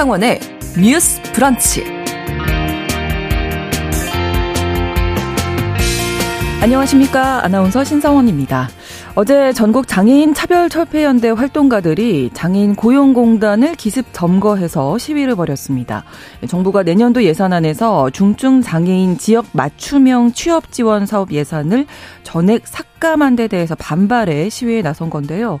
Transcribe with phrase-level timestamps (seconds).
[0.00, 0.40] 신성원의
[0.80, 1.84] 뉴스 브런치.
[6.62, 7.44] 안녕하십니까.
[7.44, 8.70] 아나운서 신성원입니다.
[9.14, 16.04] 어제 전국 장애인 차별철폐연대 활동가들이 장애인 고용공단을 기습 점거해서 시위를 벌였습니다.
[16.48, 21.84] 정부가 내년도 예산안에서 중증 장애인 지역 맞춤형 취업 지원 사업 예산을
[22.22, 25.60] 전액 삭감한 데 대해서 반발해 시위에 나선 건데요.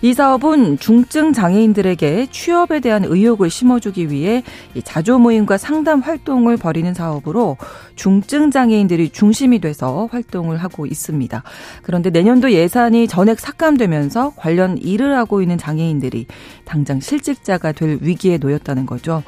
[0.00, 4.44] 이 사업은 중증 장애인들에게 취업에 대한 의욕을 심어주기 위해
[4.84, 7.56] 자조 모임과 상담 활동을 벌이는 사업으로
[7.96, 11.42] 중증 장애인들이 중심이 돼서 활동을 하고 있습니다.
[11.82, 16.26] 그런데 내년도 예산이 전액 삭감되면서 관련 일을 하고 있는 장애인들이
[16.64, 19.24] 당장 실직자가 될 위기에 놓였다는 거죠.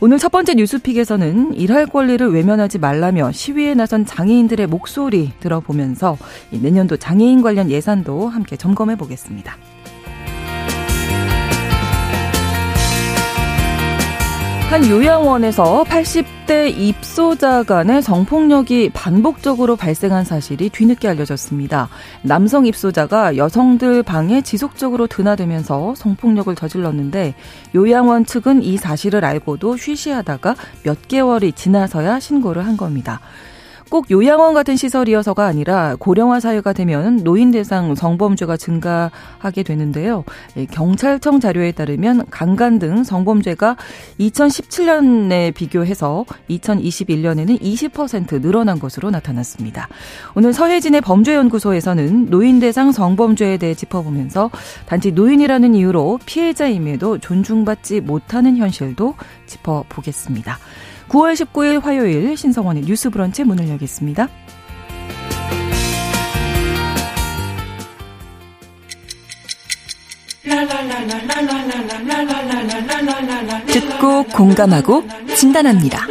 [0.00, 6.16] 오늘 첫 번째 뉴스픽에서는 일할 권리를 외면하지 말라며 시위에 나선 장애인들의 목소리 들어보면서
[6.50, 9.56] 내년도 장애인 관련 예산도 함께 점검해 보겠습니다.
[14.70, 21.88] 한 요양원에서 80대 입소자 간의 성폭력이 반복적으로 발생한 사실이 뒤늦게 알려졌습니다.
[22.22, 27.34] 남성 입소자가 여성들 방에 지속적으로 드나들면서 성폭력을 저질렀는데
[27.74, 33.18] 요양원 측은 이 사실을 알고도 쉬쉬하다가 몇 개월이 지나서야 신고를 한 겁니다.
[33.90, 40.24] 꼭 요양원 같은 시설이어서가 아니라 고령화 사회가 되면 노인 대상 성범죄가 증가하게 되는데요.
[40.70, 43.76] 경찰청 자료에 따르면 강간 등 성범죄가
[44.20, 49.88] 2017년에 비교해서 2021년에는 20% 늘어난 것으로 나타났습니다.
[50.36, 54.50] 오늘 서혜진의 범죄연구소에서는 노인 대상 성범죄에 대해 짚어보면서
[54.86, 59.14] 단지 노인이라는 이유로 피해자임에도 존중받지 못하는 현실도
[59.46, 60.58] 짚어보겠습니다.
[61.10, 64.28] 9월 19일 화요일 신성원의 뉴스 브런치 문을 열겠습니다.
[73.66, 75.02] 듣고 공감하고
[75.34, 76.06] 진단합니다.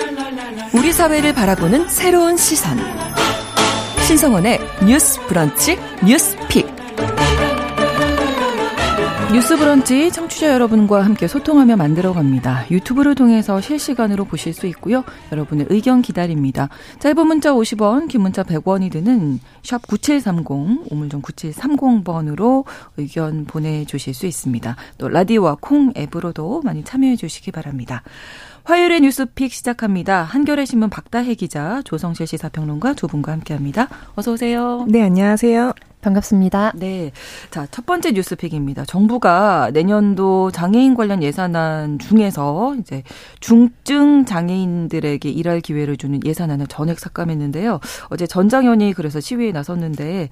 [0.73, 2.77] 우리 사회를 바라보는 새로운 시선.
[4.05, 6.78] 신성원의 뉴스 브런치 뉴스 픽.
[9.31, 12.65] 뉴스 브런치 청취자 여러분과 함께 소통하며 만들어 갑니다.
[12.71, 15.03] 유튜브를 통해서 실시간으로 보실 수 있고요.
[15.31, 16.67] 여러분의 의견 기다립니다.
[16.97, 22.65] 짧은 문자 50원, 긴 문자 100원이 드는 샵 9730, 우물정 9730번으로
[22.97, 24.75] 의견 보내주실 수 있습니다.
[24.97, 28.01] 또 라디오와 콩 앱으로도 많이 참여해 주시기 바랍니다.
[28.63, 30.23] 화요일의 뉴스픽 시작합니다.
[30.23, 33.89] 한겨레 신문 박다혜 기자, 조성실 시사평론가 두 분과 함께합니다.
[34.15, 34.87] 어서 오세요.
[34.89, 35.73] 네, 안녕하세요.
[36.01, 36.73] 반갑습니다.
[36.75, 37.11] 네.
[37.51, 38.85] 자, 첫 번째 뉴스픽입니다.
[38.85, 43.03] 정부가 내년도 장애인 관련 예산안 중에서 이제
[43.39, 47.79] 중증 장애인들에게 일할 기회를 주는 예산안을 전액 삭감했는데요.
[48.09, 50.29] 어제 전장현이 그래서 시위에 나섰는데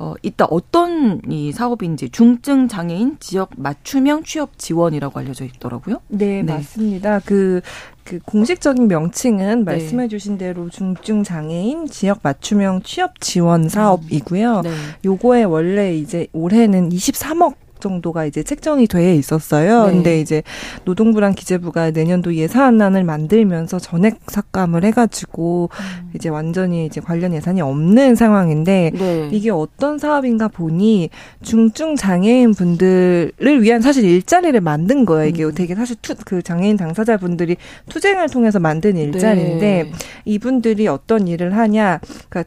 [0.00, 6.00] 어, 이따 어떤 이 사업인지 중증 장애인 지역 맞춤형 취업 지원이라고 알려져 있더라고요.
[6.08, 6.54] 네, 네.
[6.54, 7.20] 맞습니다.
[7.22, 7.60] 그,
[8.02, 9.72] 그 공식적인 명칭은 네.
[9.72, 14.62] 말씀해 주신 대로 중증 장애인 지역 맞춤형 취업 지원 사업이고요.
[14.62, 14.70] 네.
[15.04, 19.86] 요거에 원래 이제 올해는 23억 정도가 이제 책정이 돼 있었어요.
[19.86, 19.92] 네.
[19.92, 20.42] 근데 이제
[20.84, 26.10] 노동부랑 기재부가 내년도 예산안을 만들면서 전액 삭감을 해가지고 음.
[26.14, 29.28] 이제 완전히 이제 관련 예산이 없는 상황인데 네.
[29.32, 31.10] 이게 어떤 사업인가 보니
[31.42, 35.28] 중증 장애인 분들을 위한 사실 일자리를 만든 거예요.
[35.28, 35.52] 이게 음.
[35.54, 37.56] 되게 사실 투, 그 장애인 당사자 분들이
[37.88, 39.92] 투쟁을 통해서 만든 일자리인데 네.
[40.24, 42.44] 이분들이 어떤 일을 하냐, 그러니까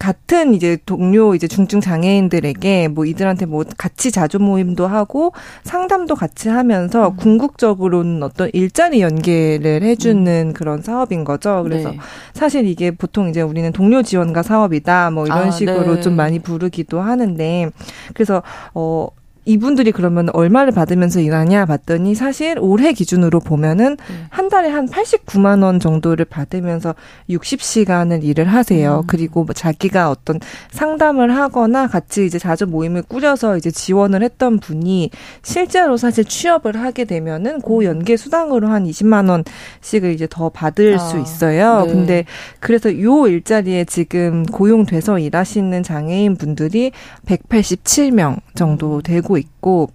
[0.00, 6.48] 같은 이제 동료 이제 중증 장애인들에게 뭐 이들한테 뭐 같이 자조 모임도 하고 상담도 같이
[6.48, 7.16] 하면서 음.
[7.16, 10.52] 궁극적으로는 어떤 일자리 연계를 해주는 음.
[10.54, 11.62] 그런 사업인 거죠.
[11.64, 11.98] 그래서 네.
[12.32, 16.00] 사실 이게 보통 이제 우리는 동료 지원가 사업이다 뭐 이런 아, 식으로 네.
[16.00, 17.68] 좀 많이 부르기도 하는데
[18.14, 19.08] 그래서 어
[19.44, 24.26] 이분들이 그러면 얼마를 받으면서 일하냐 봤더니 사실 올해 기준으로 보면은 음.
[24.28, 26.94] 한 달에 한 89만 원 정도를 받으면서
[27.30, 29.00] 60시간을 일을 하세요.
[29.02, 29.06] 음.
[29.06, 35.10] 그리고 뭐 자기가 어떤 상담을 하거나 같이 이제 자주 모임을 꾸려서 이제 지원을 했던 분이
[35.42, 37.84] 실제로 사실 취업을 하게 되면은 고 음.
[37.84, 40.98] 연계 수당으로 한 20만 원씩을 이제 더 받을 아.
[40.98, 41.86] 수 있어요.
[41.86, 41.92] 네.
[41.92, 42.24] 근데
[42.60, 46.92] 그래서 요 일자리에 지금 고용돼서 일하시는 장애인 분들이
[47.26, 49.02] 187명 정도 음.
[49.02, 49.90] 되고 있고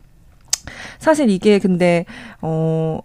[1.00, 2.06] 사실 이게 근데
[2.42, 3.00] 어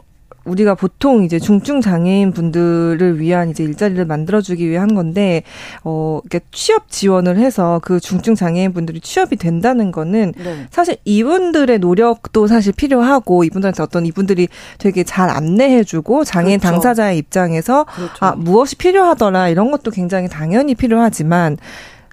[0.45, 5.43] 우리가 보통 이제 중증 장애인 분들을 위한 이제 일자리를 만들어주기 위해 한 건데,
[5.85, 10.67] 어, 이렇게 취업 지원을 해서 그 중증 장애인 분들이 취업이 된다는 거는 네.
[10.71, 14.49] 사실 이분들의 노력도 사실 필요하고 이분들한테 어떤 이분들이
[14.79, 16.73] 되게 잘 안내해주고 장애인 그렇죠.
[16.73, 18.13] 당사자의 입장에서 그렇죠.
[18.21, 21.59] 아, 무엇이 필요하더라 이런 것도 굉장히 당연히 필요하지만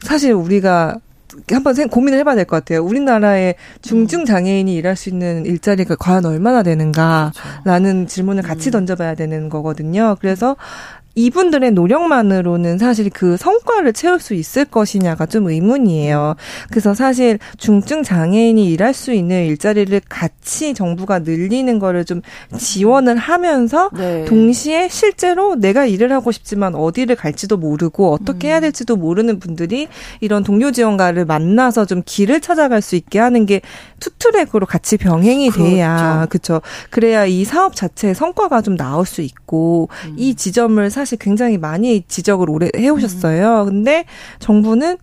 [0.04, 1.00] 사실 우리가
[1.52, 2.84] 한번 고민을 해봐야 될 것 같아요.
[2.84, 7.32] 우리나라에 중증 장애인이 일할 수 있는 일자리가 과연 얼마나 되는가라는
[7.64, 8.06] 그렇죠.
[8.08, 8.72] 질문을 같이 음.
[8.72, 10.16] 던져봐야 되는 거거든요.
[10.20, 10.56] 그래서
[11.18, 16.36] 이분들의 노력만으로는 사실 그 성과를 채울 수 있을 것이냐가 좀 의문이에요.
[16.70, 22.22] 그래서 사실 중증 장애인이 일할 수 있는 일자리를 같이 정부가 늘리는 거를 좀
[22.56, 24.26] 지원을 하면서 네.
[24.26, 28.62] 동시에 실제로 내가 일을 하고 싶지만 어디를 갈지도 모르고 어떻게 해야 음.
[28.62, 29.88] 될지도 모르는 분들이
[30.22, 33.62] 이런 동료 지원가를 만나서 좀 길을 찾아갈 수 있게 하는 게
[34.00, 36.62] 투트랙으로 같이 병행이 돼야 그렇죠.
[36.92, 40.16] 그래야 이 사업 자체의 성과가 좀 나올 수 있고 음.
[40.16, 43.64] 이 지점을 사실 사실 굉장히 많이 지적을 오래 해오셨어요.
[43.66, 44.04] 근데
[44.40, 44.98] 정부는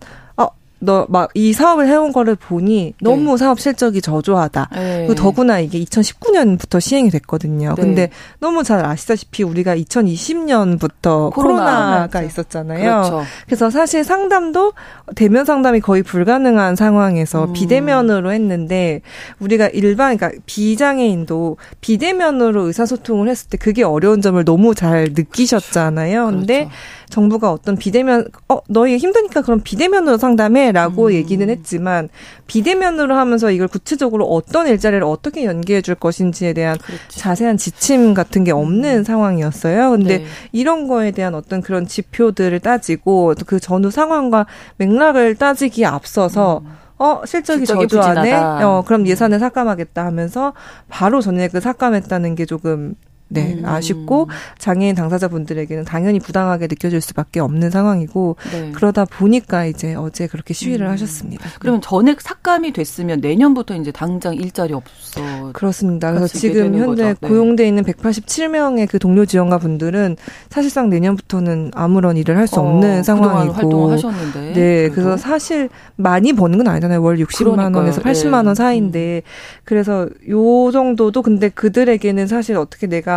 [0.79, 3.37] 너 막 이 사업을 해온 거를 보니 너무 네.
[3.37, 4.69] 사업 실적이 저조하다.
[4.73, 5.05] 네.
[5.07, 7.75] 그 더구나 이게 2019년부터 시행이 됐거든요.
[7.75, 7.81] 네.
[7.81, 12.07] 근데 너무 잘 아시다시피 우리가 2020년부터 코로나.
[12.07, 12.79] 가 있었잖아요.
[12.83, 13.23] 그렇죠.
[13.45, 14.73] 그래서 사실 상담도
[15.15, 17.53] 대면 상담이 거의 불가능한 상황에서 음.
[17.53, 19.01] 비대면으로 했는데
[19.39, 26.25] 우리가 일반 그러니까 비장애인도 비대면으로 의사소통을 했을 때 그게 어려운 점을 너무 잘 느끼셨잖아요.
[26.27, 26.75] 근데 그렇죠.
[27.09, 31.13] 정부가 어떤 비대면 어 너희 힘드니까 그럼 비대면으로 상담해 라고 음.
[31.13, 32.09] 얘기는 했지만
[32.47, 37.19] 비대면으로 하면서 이걸 구체적으로 어떤 일자리를 어떻게 연계해 줄 것인지에 대한 그렇지.
[37.19, 39.03] 자세한 지침 같은 게 없는 음.
[39.03, 39.91] 상황이었어요.
[39.91, 40.25] 근데 네.
[40.51, 44.45] 이런 거에 대한 어떤 그런 지표들을 따지고 그 전후 상황과
[44.77, 46.71] 맥락을 따지기에 앞서서 음.
[46.97, 48.33] 어 실적이, 실적이 저조하네.
[48.63, 50.53] 어 그럼 예산을 삭감하겠다 하면서
[50.87, 52.95] 바로 전액을 삭감했다는 게 조금
[53.27, 53.65] 네, 음.
[53.65, 54.29] 아쉽고
[54.59, 58.71] 장애인 당사자분들에게는 당연히 부당하게 느껴질 수밖에 없는 상황이고 네.
[58.73, 60.91] 그러다 보니까 이제 어제 그렇게 시위를 음.
[60.91, 61.49] 하셨습니다.
[61.59, 66.11] 그러면 전액 삭감이 됐으면 내년부터 이제 당장 일자리 없어 그렇습니다.
[66.11, 67.27] 그래서 지금 현재 네.
[67.27, 70.17] 고용돼 있는 187명의 그 동료 지원가 분들은
[70.49, 74.93] 사실상 내년부터는 아무런 일을 할수 어, 없는 상황이고 활동을 하셨는데 네, 그래도?
[74.93, 77.01] 그래서 사실 많이 버는 건 아니잖아요.
[77.01, 77.77] 월 60만 그러니까요.
[77.77, 79.61] 원에서 80만 원 사이인데 음.
[79.63, 83.14] 그래서 요 정도도 근데 그들에게는 사실 어떻게 내가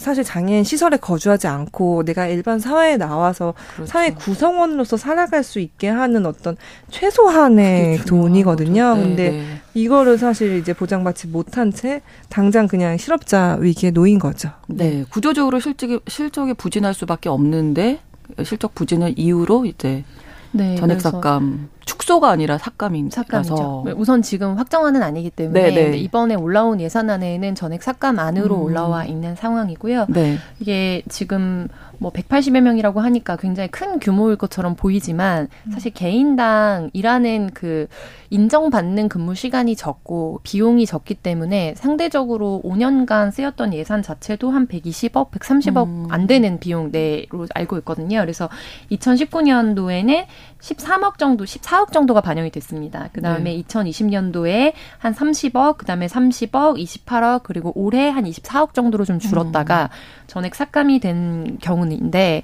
[0.00, 3.84] 사실 장애인 시설에 거주하지 않고 내가 일반 사회에 나와서 그렇죠.
[3.84, 6.56] 사회 구성원으로서 살아갈 수 있게 하는 어떤
[6.90, 8.94] 최소한의 돈이거든요.
[8.94, 9.44] 네, 근데 네.
[9.74, 12.00] 이거를 사실 이제 보장받지 못한 채
[12.30, 14.48] 당장 그냥 실업자 위기에 놓인 거죠.
[14.68, 15.04] 네.
[15.10, 18.00] 구조적으로 실적이 실적이 부진할 수밖에 없는데
[18.42, 20.04] 실적 부진을 이유로 이제
[20.52, 23.14] 네, 전액 삭감 축소가 아니라 삭감입니다.
[23.14, 23.84] 삭감이죠.
[23.96, 25.96] 우선 지금 확정안은 아니기 때문에 네, 네.
[25.98, 28.62] 이번에 올라온 예산안에는 전액 삭감 안으로 음.
[28.62, 30.06] 올라와 있는 상황이고요.
[30.08, 30.38] 네.
[30.60, 31.68] 이게 지금
[32.00, 35.72] 뭐 180여 명이라고 하니까 굉장히 큰 규모일 것처럼 보이지만 음.
[35.72, 37.88] 사실 개인당 일하는 그
[38.30, 45.86] 인정받는 근무 시간이 적고 비용이 적기 때문에 상대적으로 5년간 쓰였던 예산 자체도 한 120억, 130억
[45.86, 46.06] 음.
[46.08, 48.20] 안 되는 비용 내로 알고 있거든요.
[48.20, 48.48] 그래서
[48.92, 50.24] 2019년도에는
[50.60, 53.08] 13억 정도, 14억 정도가 반영이 됐습니다.
[53.12, 53.62] 그 다음에 네.
[53.62, 60.24] 2020년도에 한 30억, 그 다음에 30억, 28억, 그리고 올해 한 24억 정도로 좀 줄었다가 음.
[60.26, 62.42] 전액 삭감이 된 경우인데,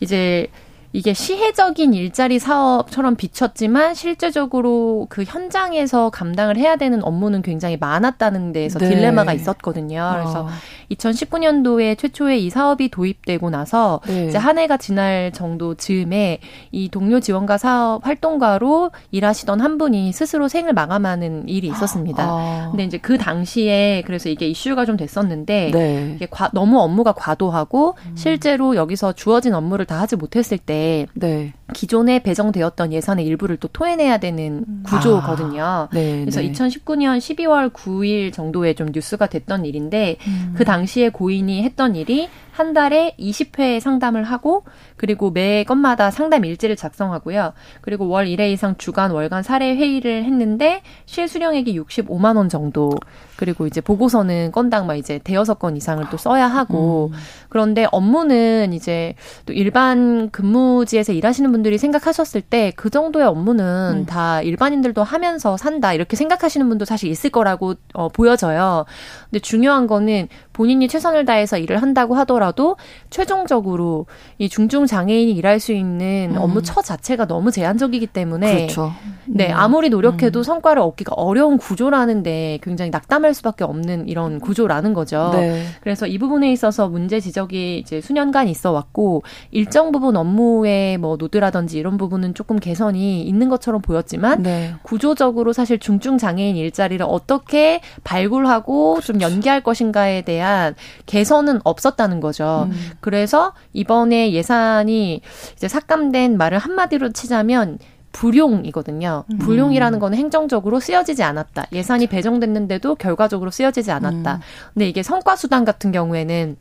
[0.00, 0.48] 이제
[0.94, 8.78] 이게 시혜적인 일자리 사업처럼 비쳤지만 실제적으로 그 현장에서 감당을 해야 되는 업무는 굉장히 많았다는 데에서
[8.78, 8.90] 네.
[8.90, 10.10] 딜레마가 있었거든요.
[10.14, 10.48] 그래서 어.
[10.90, 14.26] 2019년도에 최초에 이 사업이 도입되고 나서 네.
[14.26, 20.48] 이제 한 해가 지날 정도 즈음에 이 동료 지원가 사업 활동가로 일하시던 한 분이 스스로
[20.48, 22.22] 생을 마감하는 일이 있었습니다.
[22.28, 22.68] 아.
[22.70, 26.12] 근데 이제 그 당시에 그래서 이게 이슈가 좀 됐었는데 네.
[26.16, 28.12] 이게 과, 너무 업무가 과도하고 음.
[28.14, 30.81] 실제로 여기서 주어진 업무를 다 하지 못했을 때
[31.14, 31.52] 네.
[31.72, 34.82] 기존에 배정되었던 예산의 일부를 또 토해내야 되는 음.
[34.86, 35.62] 구조거든요.
[35.62, 35.88] 아.
[35.92, 36.52] 네, 그래서 네.
[36.52, 40.54] 2019년 12월 9일 정도에 좀 뉴스가 됐던 일인데 음.
[40.56, 44.64] 그 당시에 고인이 했던 일이 한 달에 20회 상담을 하고
[44.96, 47.52] 그리고 매 건마다 상담 일지를 작성하고요.
[47.80, 52.92] 그리고 월 1회 이상 주간 월간 사례 회의를 했는데 실수령액이 65만 원 정도.
[53.36, 57.18] 그리고 이제 보고서는 건당 막 이제 대여섯 건 이상을 또 써야 하고 음.
[57.48, 59.14] 그런데 업무는 이제
[59.46, 64.06] 또 일반 근무지에서 일하시는 분들이 생각하셨을 때 그 정도의 업무는 음.
[64.06, 68.84] 다 일반인들도 하면서 산다 이렇게 생각하시는 분도 사실 있을 거라고 어, 보여져요.
[69.30, 72.76] 근데 중요한 거는 본인이 최선을 다해서 일을 한다고 하더라도
[73.10, 74.06] 최종적으로
[74.38, 76.36] 이 중증 장애인이 일할 수 있는 음.
[76.38, 78.92] 업무 처 자체가 너무 제한적이기 때문에 그렇죠.
[79.26, 79.56] 네 음.
[79.56, 80.42] 아무리 노력해도 음.
[80.42, 85.30] 성과를 얻기가 어려운 구조라는데 굉장히 낙담할 수밖에 없는 이런 구조라는 거죠.
[85.32, 85.64] 네.
[85.80, 91.78] 그래서 이 부분에 있어서 문제 지적이 이제 수년간 있어 왔고 일정 부분 업무에 뭐 노드라든지
[91.78, 94.74] 이런 부분은 조금 개선이 있는 것처럼 보였지만 네.
[94.82, 99.12] 구조적으로 사실 중증 장애인 일자리를 어떻게 발굴하고 그렇죠.
[99.12, 100.74] 좀 연계할 것인가에 대한 대한
[101.06, 102.66] 개선은 없었다는 거죠.
[102.68, 102.90] 음.
[103.00, 105.20] 그래서 이번에 예산이
[105.54, 107.78] 이제 삭감된 말을 한마디로 치자면
[108.10, 109.24] 불용이거든요.
[109.30, 109.38] 음.
[109.38, 111.66] 불용이라는 거는 행정적으로 쓰여지지 않았다.
[111.72, 114.34] 예산이 배정됐는데도 결과적으로 쓰여지지 않았다.
[114.34, 114.40] 음.
[114.74, 116.56] 근데 이게 성과 수당 같은 경우에는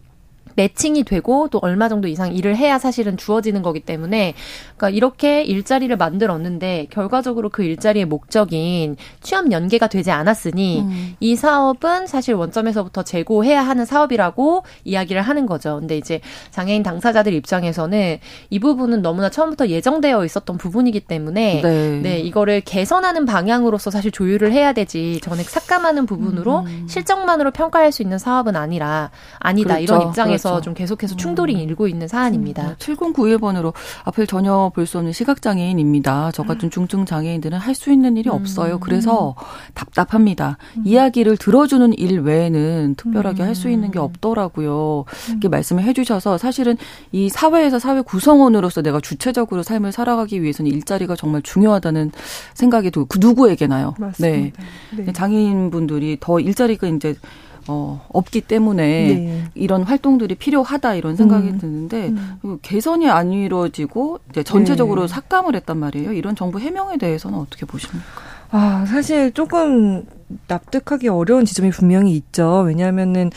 [0.55, 4.34] 매칭이 되고 또 얼마 정도 이상 일을 해야 사실은 주어지는 거기 때문에
[4.77, 11.15] 그러니까 이렇게 일자리를 만들었는데 결과적으로 그 일자리의 목적인 취업 연계가 되지 않았으니 음.
[11.20, 15.77] 이 사업은 사실 원점에서부터 재고해야 하는 사업이라고 이야기를 하는 거죠.
[15.79, 18.17] 근데 이제 장애인 당사자들 입장에서는
[18.50, 24.51] 이 부분은 너무나 처음부터 예정되어 있었던 부분이기 때문에 네, 네 이거를 개선하는 방향으로서 사실 조율을
[24.51, 26.86] 해야 되지 전액 삭감하는 부분으로 음.
[26.88, 29.84] 실적만으로 평가할 수 있는 사업은 아니라 아니다 그렇죠.
[29.84, 30.62] 이런 입장에서 그래서 그렇죠.
[30.66, 31.60] 좀 계속해서 충돌이 음.
[31.60, 32.76] 일고 있는 사안입니다.
[32.80, 33.74] 7091번으로
[34.06, 36.32] 앞을 전혀 볼 수 없는 시각장애인입니다.
[36.34, 36.70] 저 같은 음.
[36.72, 38.36] 중증 장애인들은 할 수 있는 일이 음.
[38.36, 38.80] 없어요.
[38.80, 39.36] 그래서
[39.74, 40.58] 답답합니다.
[40.78, 40.84] 음.
[40.86, 45.06] 이야기를 들어주는 일 외에는 특별하게 할 수 있는 게 없더라고요.
[45.30, 46.78] 이렇게 말씀을 해주셔서 사실은
[47.12, 52.12] 이 사회에서 사회 구성원으로서 내가 주체적으로 삶을 살아가기 위해서는 일자리가 정말 중요하다는
[52.56, 53.94] 생각이 들고 그 누구에게나요.
[54.00, 54.62] 맞습니다.
[54.98, 55.04] 네.
[55.06, 55.14] 네.
[55.14, 57.16] 장애인분들이 더 일자리가 이제
[57.68, 59.44] 어, 없기 때문에 네.
[59.56, 61.58] 이런 활동들이 필요하다 이런 생각이 음.
[61.60, 62.08] 드는데
[62.44, 62.58] 음.
[62.62, 65.08] 개선이 안 이루어지고 이제 전체적으로 네.
[65.08, 66.13] 삭감을 했단 말이에요.
[66.13, 68.06] 이런 정부 해명에 대해서는 어떻게 보십니까?
[68.51, 70.03] 아, 사실 조금
[70.48, 72.63] 납득하기 어려운 지점이 분명히 있죠.
[72.65, 73.32] 왜냐하면은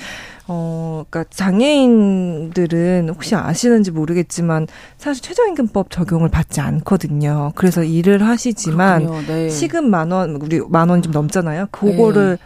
[0.47, 4.67] 어, 그니까 장애인들은 혹시 아시는지 모르겠지만
[4.99, 7.53] 사실 최저임금법 적용을 받지 않거든요.
[7.55, 9.49] 그래서 일을 하시지만 네.
[9.49, 11.69] 시급 만 원, 우리 만 원 좀 넘잖아요.
[11.71, 12.45] 그거를 네.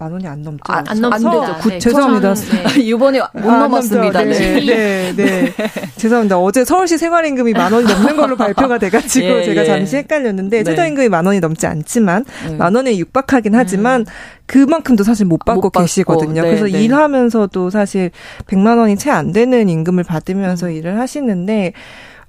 [0.00, 0.60] 만 원이 안 넘죠.
[0.68, 1.56] 아, 안 넘습니다.
[1.56, 2.34] 구, 네, 죄송합니다.
[2.34, 2.80] 네.
[2.82, 4.22] 이번에 못 아, 넘었습니다.
[4.22, 5.12] 네, 네, 네.
[5.16, 5.54] 네.
[5.96, 6.38] 죄송합니다.
[6.38, 9.66] 어제 서울시 생활임금이 만 원이 넘는 걸로 발표가 돼가지고 예, 제가 예.
[9.66, 10.64] 잠시 헷갈렸는데 네.
[10.64, 12.54] 최저임금이 만 원이 넘지 않지만 네.
[12.56, 14.06] 만 원에 육박하긴 하지만 음.
[14.46, 16.42] 그만큼도 사실 못 받고 못 계시거든요.
[16.42, 16.80] 네, 그래서 네.
[16.80, 18.12] 일하면서도 사실
[18.46, 20.72] 100만 원이 채 안 되는 임금을 받으면서 음.
[20.72, 21.72] 일을 하시는데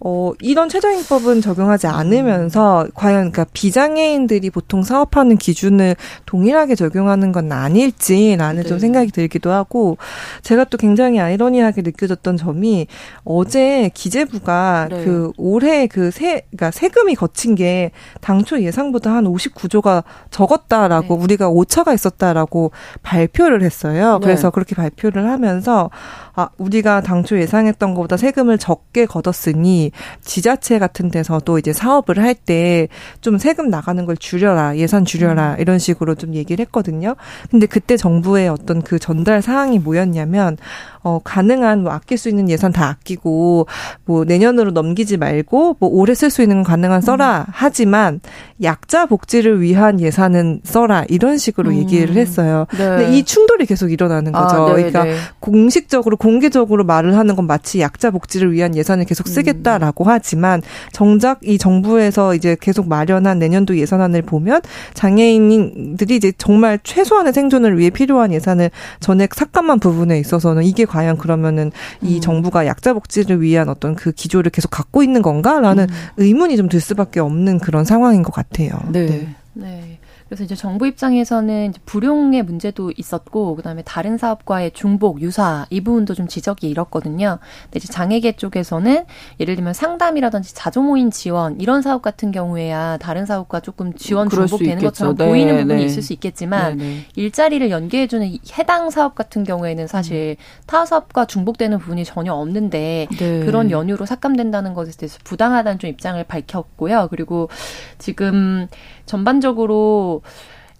[0.01, 8.63] 어, 이런 최저임법은 적용하지 않으면서 과연 그러니까 비장애인들이 보통 사업하는 기준을 동일하게 적용하는 건 아닐지라는
[8.63, 8.67] 네.
[8.67, 9.97] 좀 생각이 들기도 하고
[10.41, 12.87] 제가 또 굉장히 아이러니하게 느껴졌던 점이
[13.25, 15.03] 어제 기재부가 네.
[15.03, 17.91] 그 올해 그 세, 그러니까 세금이 거친 게
[18.21, 21.23] 당초 예상보다 한 59조가 적었다라고 네.
[21.23, 22.71] 우리가 오차가 있었다라고
[23.03, 24.19] 발표를 했어요.
[24.19, 24.25] 네.
[24.25, 25.89] 그래서 그렇게 발표를 하면서
[26.35, 29.88] 아, 우리가 당초 예상했던 것보다 세금을 적게 걷었으니
[30.21, 32.87] 지자체 같은 데서도 이제 사업을 할 때
[33.21, 35.59] 좀 세금 나가는 걸 줄여라, 예산 줄여라, 음.
[35.59, 37.15] 이런 식으로 좀 얘기를 했거든요.
[37.49, 40.57] 근데 그때 정부의 어떤 그 전달 사항이 뭐였냐면,
[41.01, 43.67] 어, 가능한 뭐 아낄 수 있는 예산 다 아끼고
[44.05, 47.51] 뭐 내년으로 넘기지 말고 뭐 올해 쓸 수 있는 가능한 써라 음.
[47.53, 48.21] 하지만
[48.61, 51.75] 약자 복지를 위한 예산은 써라 이런 식으로 음.
[51.75, 52.65] 얘기를 했어요.
[52.71, 52.77] 네.
[52.77, 54.55] 근데 이 충돌이 계속 일어나는 거죠.
[54.55, 55.15] 아, 네, 그러니까 네.
[55.39, 59.31] 공식적으로 공개적으로 말을 하는 건 마치 약자 복지를 위한 예산을 계속 음.
[59.31, 60.09] 쓰겠다라고 음.
[60.09, 64.61] 하지만 정작 이 정부에서 이제 계속 마련한 내년도 예산안을 보면
[64.93, 71.71] 장애인들이 이제 정말 최소한의 생존을 위해 필요한 예산을 전액 삭감한 부분에 있어서는 이게 과연 그러면은
[72.01, 72.21] 이 음.
[72.21, 75.95] 정부가 약자 복지를 위한 어떤 그 기조를 계속 갖고 있는 건가라는 음.
[76.17, 78.69] 의문이 좀 들 수밖에 없는 그런 상황인 것 같아요.
[78.91, 79.05] 네.
[79.05, 79.35] 네.
[79.53, 79.98] 네.
[80.29, 86.13] 그래서 이제 정부 입장에서는 이제 불용의 문제도 있었고 그다음에 다른 사업과의 중복 유사 이 부분도
[86.13, 87.39] 좀 지적이 일었거든요.
[87.63, 89.05] 근데 이제 장애계 쪽에서는
[89.39, 94.83] 예를 들면 상담이라든지 자조 모임 지원 이런 사업 같은 경우에야 다른 사업과 조금 지원 중복되는
[94.83, 95.85] 것처럼 네, 보이는 부분이 네.
[95.85, 97.05] 있을 수 있겠지만 네, 네.
[97.15, 100.63] 일자리를 연계해주는 해당 사업 같은 경우에는 사실 음.
[100.67, 103.39] 타 사업과 중복되는 부분이 전혀 없는데 네.
[103.45, 107.07] 그런 연유로 삭감된다는 것에 대해서 부당하다는 좀 입장을 밝혔고요.
[107.09, 107.49] 그리고
[107.97, 108.67] 지금
[109.09, 110.21] 전반적으로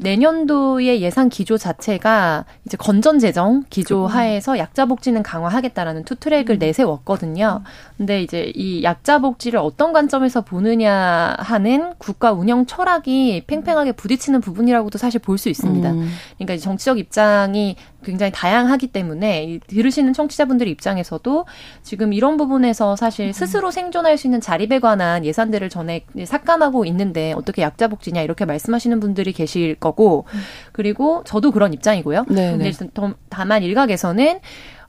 [0.02, 6.60] 내년도의 예산 기조 자체가 이제 건전 재정 기조 하에서 약자 복지는 강화하겠다라는 two track을 음.
[6.60, 7.64] 내세웠거든요.
[7.98, 14.98] 근데 이제 이 약자 복지를 어떤 관점에서 보느냐 하는 국가 운영 철학이 팽팽하게 부딪히는 부분이라고도
[14.98, 15.92] 사실 볼 수 있습니다.
[15.92, 16.10] 음.
[16.38, 21.46] 그러니까 정치적 입장이 굉장히 다양하기 때문에 들으시는 청취자분들 입장에서도
[21.84, 23.32] 지금 이런 부분에서 사실 음.
[23.32, 29.00] 스스로 생존할 수 있는 자립에 관한 예산들을 전에 삭감하고 있는데 어떻게 약자 복지냐 이렇게 말씀하시는
[29.00, 30.40] 분들이 계실 거고 음.
[30.72, 32.26] 그리고 저도 그런 입장이고요.
[32.30, 33.14] 네, 근데 네.
[33.30, 34.40] 다만 일각에서는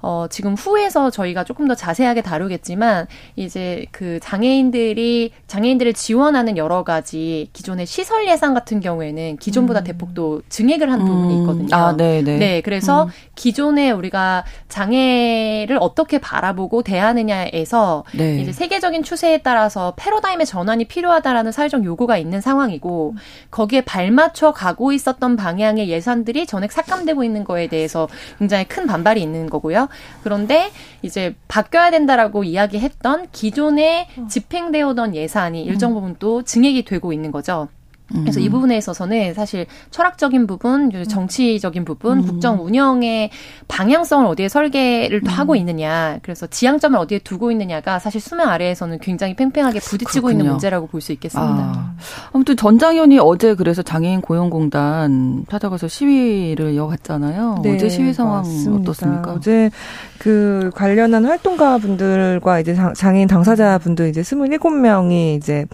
[0.02, 7.50] 어, 지금 후에서 저희가 조금 더 자세하게 다루겠지만 이제 그 장애인들이 장애인들을 지원하는 여러 가지
[7.52, 9.84] 기존의 시설 예산 같은 경우에는 기존보다 음.
[9.84, 11.40] 대폭도 증액을 한 부분이 음.
[11.40, 11.76] 있거든요.
[11.76, 12.38] 아, 네, 네.
[12.38, 13.08] 네, 그래서 음.
[13.34, 18.40] 기존에 우리가 장애를 어떻게 바라보고 대하느냐에서 네.
[18.40, 23.14] 이제 세계적인 추세에 따라서 패러다임의 전환이 필요하다라는 사회적 요구가 있는 상황이고
[23.50, 29.50] 거기에 발맞춰 가고 있었던 방향의 예산들이 전액 삭감되고 있는 거에 대해서 굉장히 큰 반발이 있는
[29.50, 29.89] 거고요.
[30.22, 30.70] 그런데
[31.02, 37.68] 이제 바뀌어야 된다라고 이야기했던 기존에 집행되어 오던 예산이 일정 부분 또 증액이 되고 있는 거죠.
[38.12, 38.44] 그래서 음.
[38.44, 42.26] 이 부분에 있어서는 사실 철학적인 부분, 정치적인 부분, 음.
[42.26, 43.30] 국정 운영의
[43.68, 45.28] 방향성을 어디에 설계를 음.
[45.28, 50.32] 하고 있느냐, 그래서 지향점을 어디에 두고 있느냐가 사실 수면 아래에서는 굉장히 팽팽하게 부딪히고 그렇군요.
[50.32, 51.50] 있는 문제라고 볼 수 있겠습니다.
[51.50, 51.94] 아.
[52.32, 57.60] 아무튼 전 장현이 어제 그래서 장애인 고용공단 찾아가서 시위를 이어갔잖아요.
[57.62, 58.80] 네, 어제 시위 상황 맞습니다.
[58.90, 59.32] 어떻습니까?
[59.32, 59.70] 어제
[60.18, 65.64] 그 관련한 활동가 분들과 이제 장애인 당사자 분들 이제 27명이 이제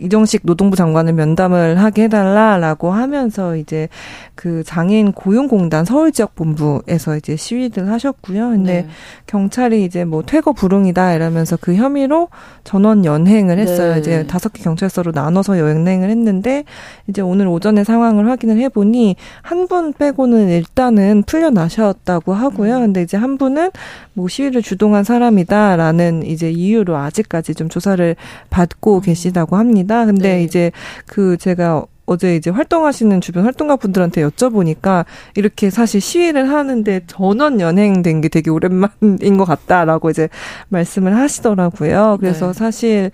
[0.00, 3.88] 이정식 노동부 장관을 면담을 하게 해달라라고 하면서 이제
[4.34, 8.50] 그 장애인 고용공단 서울 지역 본부에서 이제 시위를 하셨고요.
[8.50, 8.88] 근데 네.
[9.26, 12.28] 경찰이 이제 뭐 퇴거 불응이다 이러면서 그 혐의로
[12.64, 13.94] 전원 연행을 했어요.
[13.94, 14.00] 네.
[14.00, 16.64] 이제 다섯 개 경찰서로 나눠서 연행을 했는데
[17.08, 22.76] 이제 오늘 오전에 상황을 확인을 해보니 한 분 빼고는 일단은 풀려나셨다고 하고요.
[22.76, 22.80] 음.
[22.82, 23.70] 근데 이제 한 분은
[24.12, 28.14] 뭐 시위를 주동한 사람이다라는 이제 이유로 아직까지 좀 조사를
[28.50, 29.00] 받고 음.
[29.00, 29.85] 계시다고 합니다.
[30.06, 30.42] 근데 네.
[30.42, 30.72] 이제
[31.06, 38.20] 그 제가 어제 이제 활동하시는 주변 활동가 분들한테 여쭤보니까 이렇게 사실 시위를 하는데 전원 연행된
[38.20, 40.28] 게 되게 오랜만인 것 같다라고 이제
[40.68, 42.18] 말씀을 하시더라고요.
[42.20, 42.52] 그래서 네.
[42.52, 43.10] 사실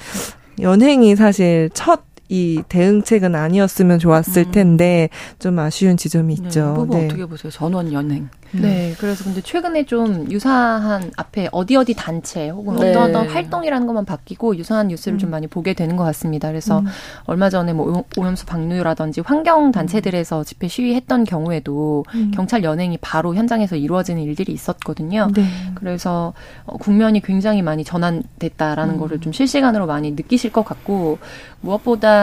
[0.61, 4.53] 연행이 사실 첫 이 대응책은 아니었으면 좋았을 음.
[4.53, 6.87] 텐데 좀 아쉬운 지점이 네, 있죠.
[6.89, 7.05] 네, 네.
[7.05, 7.51] 어떻게 보세요?
[7.51, 8.31] 전원 연행.
[8.55, 8.63] 음.
[8.63, 12.91] 네, 그래서 근데 최근에 좀 유사한 앞에 어디 어디 단체 혹은 네.
[12.91, 15.19] 어떤 어떤 활동이라는 것만 바뀌고 유사한 뉴스를 음.
[15.19, 16.49] 좀 많이 보게 되는 것 같습니다.
[16.49, 16.87] 그래서 음.
[17.25, 22.31] 얼마 전에 뭐 오염수 방류라든지 환경 단체들에서 집회 시위했던 경우에도 음.
[22.35, 25.29] 경찰 연행이 바로 현장에서 이루어지는 일들이 있었거든요.
[25.35, 25.45] 네.
[25.75, 26.33] 그래서
[26.65, 28.99] 어, 국면이 굉장히 많이 전환됐다라는 음.
[29.01, 31.19] 거를 좀 실시간으로 많이 느끼실 것 같고
[31.61, 32.22] 무엇보다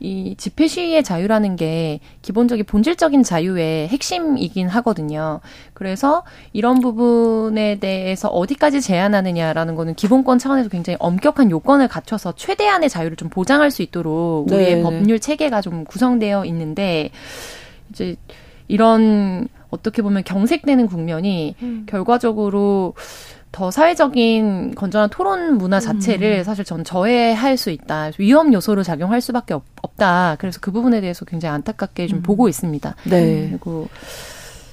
[0.00, 5.40] 이 집회 시위의 자유라는 게 기본적인 본질적인 자유의 핵심이긴 하거든요.
[5.74, 13.16] 그래서 이런 부분에 대해서 어디까지 제한하느냐라는 거는 기본권 차원에서 굉장히 엄격한 요건을 갖춰서 최대한의 자유를
[13.16, 14.82] 좀 보장할 수 있도록 우리의 네.
[14.82, 17.10] 법률 체계가 좀 구성되어 있는데
[17.90, 18.16] 이제
[18.68, 21.86] 이런 어떻게 보면 경색되는 국면이 음.
[21.88, 22.94] 결과적으로
[23.52, 26.44] 더 사회적인 건전한 토론 문화 자체를 음.
[26.44, 28.12] 사실 전 저해할 수 있다.
[28.18, 29.64] 위험 요소로 작용할 수밖에 없,
[29.96, 32.22] 다 그래서 그 부분에 대해서 굉장히 안타깝게 좀 음.
[32.22, 32.94] 보고 있습니다.
[33.04, 33.48] 네.
[33.50, 33.88] 그리고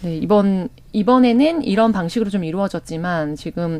[0.01, 3.79] 네, 이번 이번에는 이런 방식으로 좀 이루어졌지만 지금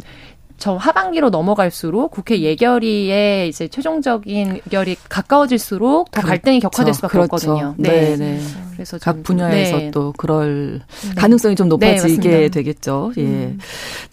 [0.58, 6.28] 저 하반기로 넘어갈수록 국회 예결위의 이제 최종적인 결이 가까워질수록 더 그렇죠.
[6.28, 7.52] 갈등이 격화될 수밖에 그렇죠.
[7.52, 7.76] 없거든요.
[7.78, 8.18] 네, 네.
[8.18, 8.40] 네.
[8.74, 9.92] 그래서 각 분야에서 네.
[9.92, 11.16] 또 그럴 네.
[11.16, 13.12] 가능성이 좀 높아지게 네, 되겠죠.
[13.18, 13.22] 예.
[13.22, 13.60] 음.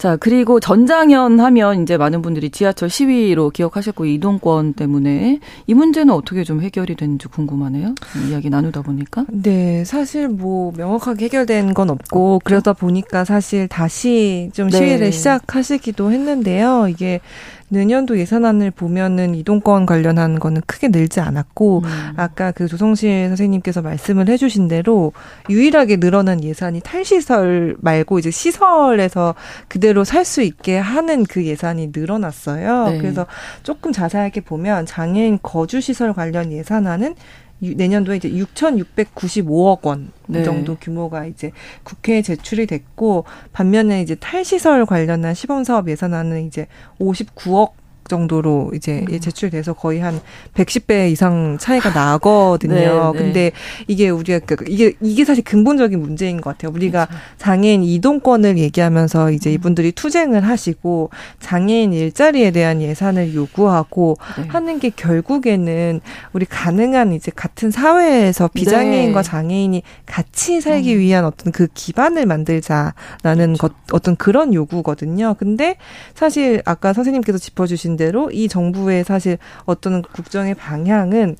[0.05, 6.43] 자, 그리고 전장현 하면 이제 많은 분들이 지하철 시위로 기억하셨고 이동권 때문에 이 문제는 어떻게
[6.43, 7.95] 좀 해결이 됐는지 궁금하네요.
[8.29, 9.25] 이야기 나누다 보니까.
[9.29, 16.25] 네, 사실 뭐 명확하게 해결된 건 없고 그러다 보니까 사실 다시 좀 시위를 시작하시기도 했는데
[16.35, 16.87] 했는데요.
[16.89, 17.19] 이게
[17.69, 22.13] 내년도 예산안을 보면은 이동권 관련한 거는 크게 늘지 않았고 음.
[22.15, 25.13] 아까 그 조성실 선생님께서 말씀을 해주신 대로
[25.49, 29.35] 유일하게 늘어난 예산이 탈시설 말고 이제 시설에서
[29.67, 32.87] 그대로 살 수 있게 하는 그 예산이 늘어났어요.
[32.89, 32.97] 네.
[32.97, 33.27] 그래서
[33.61, 37.15] 조금 자세하게 보면 장애인 거주 시설 관련 예산안은
[37.59, 40.43] 내년도에 이제 6,695억 원 네.
[40.43, 41.51] 정도 규모가 이제
[41.83, 46.67] 국회에 제출이 됐고 반면에 이제 탈시설 관련한 시범 사업 예산안은 이제
[46.99, 47.71] 59억
[48.07, 49.19] 정도로 이제 음.
[49.19, 50.19] 제출돼서 거의 한
[50.53, 52.73] 110배 이상 차이가 나거든요.
[52.73, 53.11] 네, 네.
[53.17, 53.51] 근데
[53.87, 56.71] 이게 우리가 그 이게 이게 사실 근본적인 문제인 것 같아요.
[56.73, 57.23] 우리가 그렇죠.
[57.37, 59.55] 장애인 이동권을 얘기하면서 이제 음.
[59.55, 64.47] 이분들이 투쟁을 하시고 장애인 일자리에 대한 예산을 요구하고 네.
[64.47, 66.01] 하는 게 결국에는
[66.33, 69.29] 우리 가능한 이제 같은 사회에서 비장애인과 네.
[69.29, 70.99] 장애인이 같이 살기 음.
[70.99, 73.57] 위한 어떤 그 기반을 만들자라는 그렇죠.
[73.57, 75.35] 것 어떤 그런 요구거든요.
[75.39, 75.77] 근데
[76.13, 81.37] 사실 아까 선생님께서 짚어주신 대로 이 정부의 사실 어떤 국정의 방향은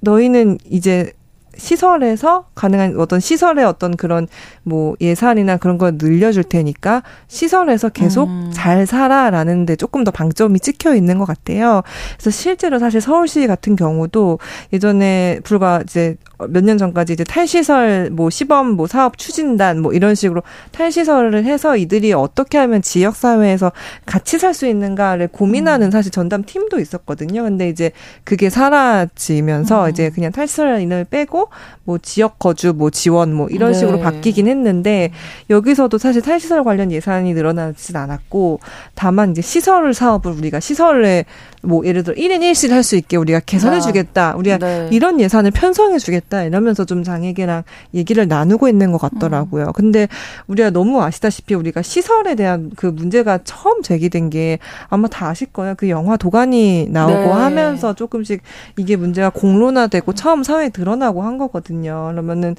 [0.00, 1.12] 너희는 이제
[1.56, 4.28] 시설에서 가능한 어떤 시설의 어떤 그런
[4.62, 8.50] 뭐 예산이나 그런 걸 늘려줄 테니까 시설에서 계속 음.
[8.52, 11.82] 잘 살아라는 데 조금 더 방점이 찍혀 있는 것 같아요.
[12.16, 14.38] 그래서 실제로 사실 서울시 같은 경우도
[14.72, 16.16] 예전에 불과 이제
[16.50, 20.42] 몇 년 전까지 이제 탈시설 뭐 시범 뭐 사업 추진단 뭐 이런 식으로
[20.72, 23.72] 탈시설을 해서 이들이 어떻게 하면 지역 사회에서
[24.04, 25.90] 같이 살 수 있는가를 고민하는 음.
[25.90, 27.42] 사실 전담 팀도 있었거든요.
[27.42, 27.90] 근데 이제
[28.24, 29.90] 그게 사라지면서 음.
[29.90, 31.45] 이제 그냥 탈시설 인을 빼고
[31.84, 33.78] 뭐 지역 거주 뭐 지원 뭐 이런 네.
[33.78, 35.10] 식으로 바뀌긴 했는데
[35.50, 38.60] 여기서도 사실 탈시설 관련 예산이 늘어나진 않았고
[38.94, 41.26] 다만 이제 시설 사업을 우리가 시설에
[41.62, 44.34] 뭐 예를 들어 1인 1실 할 수 있게 우리가 개선해 아, 주겠다.
[44.36, 44.88] 우리가 네.
[44.92, 46.44] 이런 예산을 편성해 주겠다.
[46.44, 49.66] 이러면서 좀 장애계랑 얘기를 나누고 있는 것 같더라고요.
[49.66, 49.72] 음.
[49.74, 50.08] 근데
[50.46, 55.74] 우리가 너무 아시다시피 우리가 시설에 대한 그 문제가 처음 제기된 게 아마 다 아실 거예요.
[55.76, 57.28] 그 영화 도가니 나오고 네.
[57.28, 58.40] 하면서 조금씩
[58.76, 62.08] 이게 문제가 공론화되고 처음 사회에 드러나고 한 거거든요.
[62.12, 62.54] 그러면은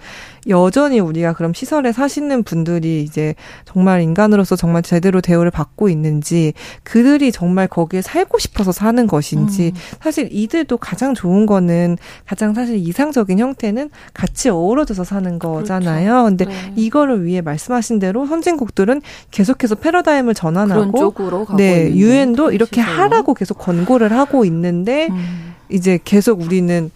[0.47, 3.35] 여전히 우리가 그럼 시설에 사시는 분들이 이제
[3.65, 9.79] 정말 인간으로서 정말 제대로 대우를 받고 있는지 그들이 정말 거기에 살고 싶어서 사는 것인지 음.
[10.01, 16.11] 사실 이들도 가장 좋은 거는 가장 사실 이상적인 형태는 같이 어우러져서 사는 거잖아요.
[16.11, 16.23] 그렇죠.
[16.25, 16.73] 근데 네.
[16.75, 21.13] 이거를 위해 말씀하신 대로 선진국들은 계속해서 패러다임을 전환하고
[21.57, 22.81] 네, 유엔도 이렇게.
[22.97, 25.53] 하라고 계속 권고를 하고 있는데 음.
[25.69, 26.91] 이제 계속 우리는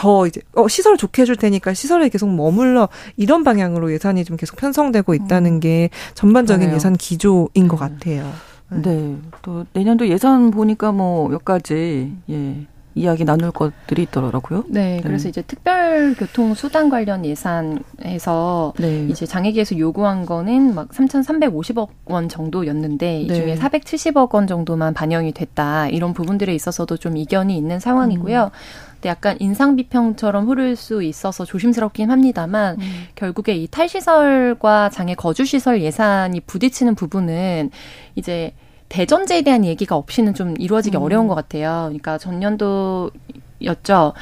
[0.00, 4.56] 더 이제 어 시설 좋게 해줄 테니까 시설에 계속 머물러 이런 방향으로 예산이 좀 계속
[4.56, 5.60] 편성되고 있다는 음.
[5.60, 6.76] 게 전반적인 그러네요.
[6.76, 7.98] 예산 기조인 것 음.
[7.98, 8.32] 같아요.
[8.70, 8.80] 네.
[8.82, 9.16] 네.
[9.42, 12.66] 또 내년도 예산 보니까 뭐 몇 가지 예.
[12.94, 14.64] 이야기 나눌 것들이 있더라고요.
[14.68, 15.00] 네, 네.
[15.02, 19.06] 그래서 이제 특별교통 수단 관련 예산에서 네.
[19.08, 23.34] 이제 장애계에서 요구한 거는 막 3,350억 원 정도였는데 이 네.
[23.34, 25.88] 중에 470억 원 정도만 반영이 됐다.
[25.88, 28.44] 이런 부분들에 있어서도 좀 이견이 있는 상황이고요.
[28.44, 28.90] 음.
[28.94, 33.04] 근데 약간 인상 비평처럼 흐를 수 있어서 조심스럽긴 합니다만 음.
[33.14, 37.70] 결국에 이 탈시설과 장애 거주 시설 예산이 부딪히는 부분은
[38.14, 38.52] 이제
[38.90, 41.02] 대전제에 대한 얘기가 없이는 좀 이루어지기 음.
[41.02, 41.84] 어려운 것 같아요.
[41.86, 44.12] 그러니까 전년도였죠.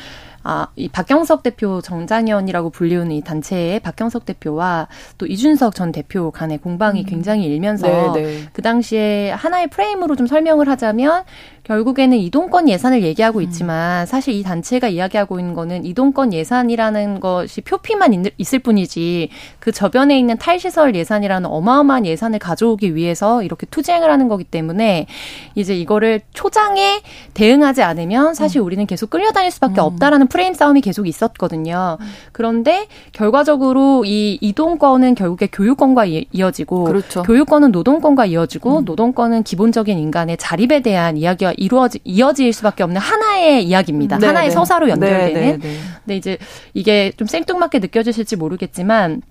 [0.44, 6.58] 아, 이 박경석 대표 정장현이라고 불리우는 이 단체의 박경석 대표와 또 이준석 전 대표 간의
[6.58, 7.06] 공방이 음.
[7.06, 8.48] 굉장히 일면서 네, 네.
[8.52, 11.24] 그 당시에 하나의 프레임으로 좀 설명을 하자면
[11.68, 13.44] 결국에는 이동권 예산을 얘기하고 음.
[13.44, 19.28] 있지만 사실 이 단체가 이야기하고 있는 거는 이동권 예산이라는 것이 표피만 있을 뿐이지
[19.60, 25.06] 그 저변에 있는 탈시설 예산이라는 어마어마한 예산을 가져오기 위해서 이렇게 투쟁을 하는 거기 때문에
[25.54, 27.02] 이제 이거를 초장에
[27.34, 28.66] 대응하지 않으면 사실 음.
[28.66, 29.84] 우리는 계속 끌려다닐 수밖에 음.
[29.84, 31.98] 없다라는 프레임 싸움이 계속 있었거든요.
[32.32, 37.22] 그런데 결과적으로 이 이동권은 결국에 교육권과 이어지고 그렇죠.
[37.24, 44.18] 교육권은 노동권과 이어지고 노동권은 기본적인 인간의 자립에 대한 이야기와 이루어지 이어질 수밖에 없는 하나의 이야기입니다.
[44.18, 44.54] 네, 하나의 네.
[44.54, 45.34] 서사로 연결되는.
[45.34, 45.78] 네, 네, 네.
[46.04, 46.38] 근데 이제
[46.74, 49.22] 이게 좀 생뚱맞게 느껴지실지 모르겠지만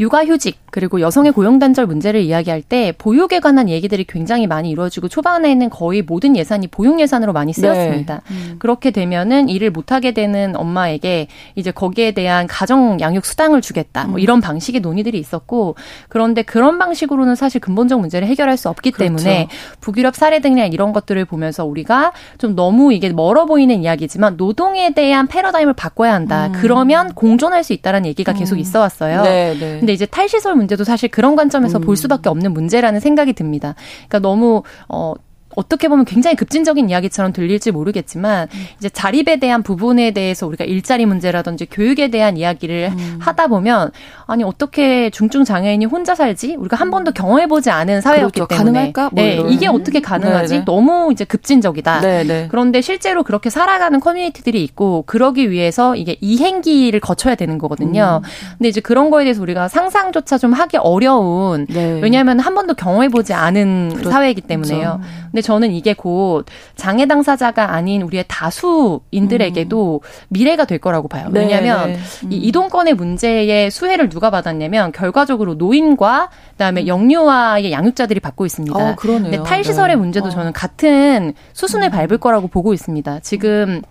[0.00, 6.02] 육아휴직 그리고 여성의 고용단절 문제를 이야기할 때 보육에 관한 얘기들이 굉장히 많이 이루어지고 초반에는 거의
[6.02, 8.20] 모든 예산이 보육 예산으로 많이 쓰였습니다.
[8.28, 8.34] 네.
[8.34, 8.56] 음.
[8.58, 14.20] 그렇게 되면은 일을 못하게 되는 엄마에게 이제 거기에 대한 가정 양육 수당을 주겠다 뭐 음.
[14.20, 15.74] 이런 방식의 논의들이 있었고
[16.08, 19.16] 그런데 그런 방식으로는 사실 근본적 문제를 해결할 수 없기 그렇죠.
[19.16, 19.48] 때문에
[19.80, 25.26] 북유럽 사례 등이나 이런 것들을 보면서 우리가 좀 너무 이게 멀어 보이는 이야기지만 노동에 대한
[25.26, 26.48] 패러다임을 바꿔야 한다.
[26.48, 26.52] 음.
[26.60, 28.60] 그러면 공존할 수 있다라는 얘기가 계속 음.
[28.60, 29.22] 있어 왔어요.
[29.22, 29.80] 네, 네.
[29.88, 31.80] 근데 이제 탈시설 문제도 사실 그런 관점에서 음.
[31.80, 33.74] 볼 수밖에 없는 문제라는 생각이 듭니다.
[34.06, 35.14] 그러니까 너무 어
[35.56, 38.64] 어떻게 보면 굉장히 급진적인 이야기처럼 들릴지 모르겠지만 음.
[38.78, 43.18] 이제 자립에 대한 부분에 대해서 우리가 일자리 문제라든지 교육에 대한 이야기를 음.
[43.20, 43.90] 하다 보면
[44.26, 48.48] 아니 어떻게 중증 장애인이 혼자 살지 우리가 한 번도 경험해 보지 않은 사회였기 그렇죠.
[48.48, 49.10] 때문에 가능할까?
[49.12, 50.52] 뭐 네, 이게 어떻게 가능하지?
[50.52, 50.64] 네네.
[50.64, 52.00] 너무 이제 급진적이다.
[52.00, 52.48] 네네.
[52.50, 58.20] 그런데 실제로 그렇게 살아가는 커뮤니티들이 있고 그러기 위해서 이게 이행기를 거쳐야 되는 거거든요.
[58.22, 58.28] 음.
[58.58, 62.00] 근데 이제 그런 거에 대해서 우리가 상상조차 좀 하기 어려운 네.
[62.02, 64.10] 왜냐하면 한 번도 경험해 보지 않은 그렇죠.
[64.10, 65.00] 사회이기 때문에요.
[65.38, 70.08] 근데 저는 이게 곧 장애 당사자가 아닌 우리의 다수인들에게도 음.
[70.30, 71.28] 미래가 될 거라고 봐요.
[71.30, 71.98] 네, 왜냐하면 네.
[72.24, 72.32] 음.
[72.32, 76.86] 이 이동권의 문제의 수혜를 누가 받았냐면 결과적으로 노인과 그다음에 음.
[76.88, 78.76] 영유아의 양육자들이 받고 있습니다.
[78.76, 79.44] 어, 그러네요.
[79.44, 80.00] 탈시설의 네.
[80.00, 80.30] 문제도 어.
[80.30, 81.90] 저는 같은 수순을 음.
[81.92, 83.20] 밟을 거라고 보고 있습니다.
[83.20, 83.82] 지금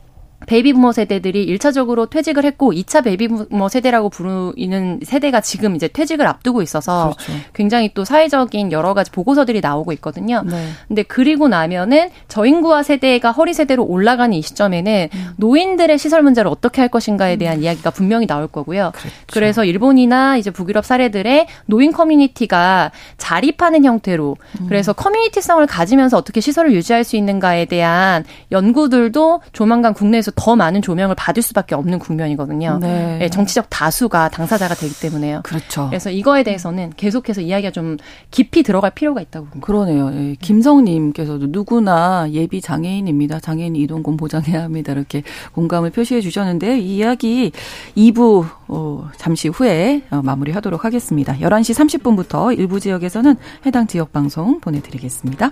[0.48, 7.14] 베이비부머 세대들이 1차적으로 퇴직을 했고 2차 베이비부머 세대라고 부르는 세대가 지금 이제 퇴직을 앞두고 있어서
[7.18, 7.34] 그렇죠.
[7.54, 10.44] 굉장히 또 사회적인 여러 가지 보고서들이 나오고 있거든요.
[10.46, 10.70] 네.
[10.88, 15.28] 근데 그리고 나면은 저인구화 세대가 허리 세대로 올라가는 이 시점에는 음.
[15.36, 17.40] 노인들의 시설 문제를 어떻게 할 것인가에 음.
[17.40, 17.64] 대한 음.
[17.64, 18.92] 이야기가 분명히 나올 거고요.
[18.96, 19.16] 그렇죠.
[19.32, 24.66] 그래서 일본이나 이제 북유럽 사례들의 노인 커뮤니티가 자립하는 형태로 음.
[24.70, 31.16] 그래서 커뮤니티성을 가지면서 어떻게 시설을 유지할 수 있는가에 대한 연구들도 조만간 국내에서 더 많은 조명을
[31.16, 32.78] 받을 수밖에 없는 국면이거든요.
[32.80, 33.18] 네.
[33.18, 35.42] 네, 정치적 다수가 당사자가 되기 때문에요.
[35.44, 35.88] 그렇죠.
[35.88, 37.98] 그래서 이거에 대해서는 계속해서 이야기가 좀
[38.32, 39.66] 깊이 들어갈 필요가 있다고 봅니다.
[39.66, 40.12] 그러네요.
[40.14, 43.40] 예, 김성님께서도 누구나 예비 장애인입니다.
[43.40, 44.94] 장애인 이동권 보장해야 합니다.
[44.94, 45.24] 이렇게
[45.54, 47.52] 공감을 표시해 주셨는데 이 이야기
[47.96, 51.34] 2부 어, 잠시 후에 어, 마무리하도록 하겠습니다.
[51.38, 55.52] 11시 30분부터 일부 지역에서는 해당 지역 방송 보내드리겠습니다.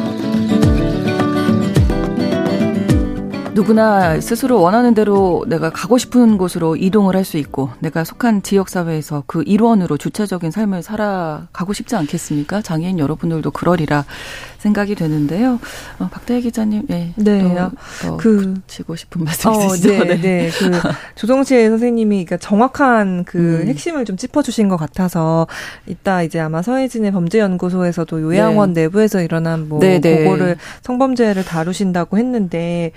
[3.53, 8.67] 누구나 스스로 원하는 대로 내가 가고 싶은 곳으로 이동을 할 수 있고 내가 속한 지역
[8.67, 12.61] 사회에서 그 일원으로 주체적인 삶을 살아가고 싶지 않겠습니까?
[12.61, 14.05] 장애인 여러분들도 그러리라
[14.57, 15.59] 생각이 되는데요.
[15.99, 17.55] 어, 박대희 기자님, 예, 네, 네,
[18.01, 19.89] 더, 그 붙이고 싶은 말씀 어, 있으시죠?
[19.89, 20.21] 네, 네.
[20.21, 20.49] 네.
[20.49, 20.71] 그
[21.15, 23.67] 조정치 선생님이 그러니까 정확한 그 음.
[23.67, 25.45] 핵심을 좀 짚어주신 것 같아서
[25.85, 28.81] 이따 이제 아마 서혜진의 범죄연구소에서도 요양원 네.
[28.83, 30.23] 내부에서 일어난 뭐 네, 네.
[30.23, 32.93] 그거를 성범죄를 다루신다고 했는데.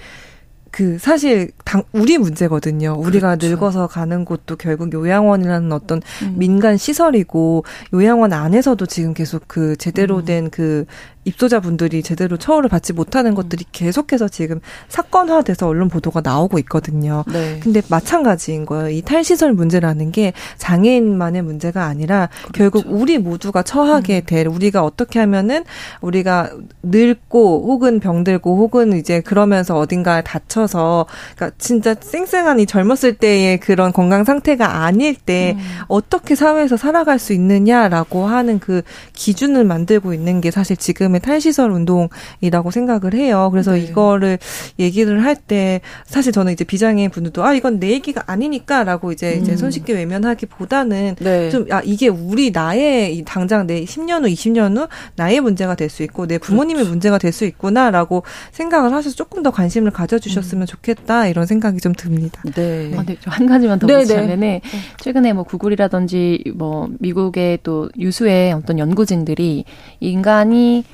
[0.75, 2.97] 그 사실 당 우리 문제거든요.
[2.99, 3.47] 우리가 그렇죠.
[3.47, 6.35] 늙어서 가는 곳도 결국 요양원이라는 어떤 음.
[6.37, 10.25] 민간 시설이고 요양원 안에서도 지금 계속 그 제대로 음.
[10.25, 10.87] 된그
[11.25, 17.25] 입소자분들이 제대로 처우를 받지 못하는 것들이 계속해서 지금 사건화돼서 언론 보도가 나오고 있거든요.
[17.33, 17.61] 네.
[17.63, 18.91] 근데 마찬가지인 거예요.
[18.91, 22.53] 이 탈시설 문제라는 게 장애인만의 문제가 아니라 그렇죠.
[22.53, 24.27] 결국 우리 모두가 처하게 음.
[24.27, 25.65] 될 우리가 어떻게 하면은
[26.01, 26.51] 우리가
[26.83, 33.93] 늙고 혹은 병들고 혹은 이제 그러면서 어딘가에 다쳐서 그러니까 진짜 쌩쌩한 이 젊었을 때의 그런
[33.93, 35.65] 건강 상태가 아닐 때 음.
[35.89, 38.83] 어떻게 사회에서 살아갈 수 있느냐라고 하는 그
[39.15, 43.49] 기준을 만들고 있는 게 사실 지금 지금의 탈시설 운동이라고 생각을 해요.
[43.53, 43.81] 그래서 네.
[43.81, 44.39] 이거를
[44.79, 49.43] 얘기를 할 때 사실 저는 이제 비장애인 분들도 아 이건 내 얘기가 아니니까라고 이제 음.
[49.43, 51.51] 이제 손쉽게 외면하기보다는 네.
[51.51, 56.27] 좀아 이게 우리 나의 당장 내 10년 후, 20년 후 나의 문제가 될 수 있고
[56.27, 56.91] 내 부모님의 그렇죠.
[56.91, 58.23] 문제가 될 수 있구나라고
[58.53, 60.67] 생각을 하셔서 조금 더 관심을 가져주셨으면 음.
[60.67, 62.41] 좋겠다 이런 생각이 좀 듭니다.
[62.55, 62.93] 네.
[62.97, 63.17] 아, 네.
[63.25, 64.63] 한 가지만 더 붙이자면은 네, 네.
[65.03, 69.65] 최근에 뭐 구글이라든지 뭐 미국의 또 유수의 어떤 연구진들이
[70.01, 70.85] 인간이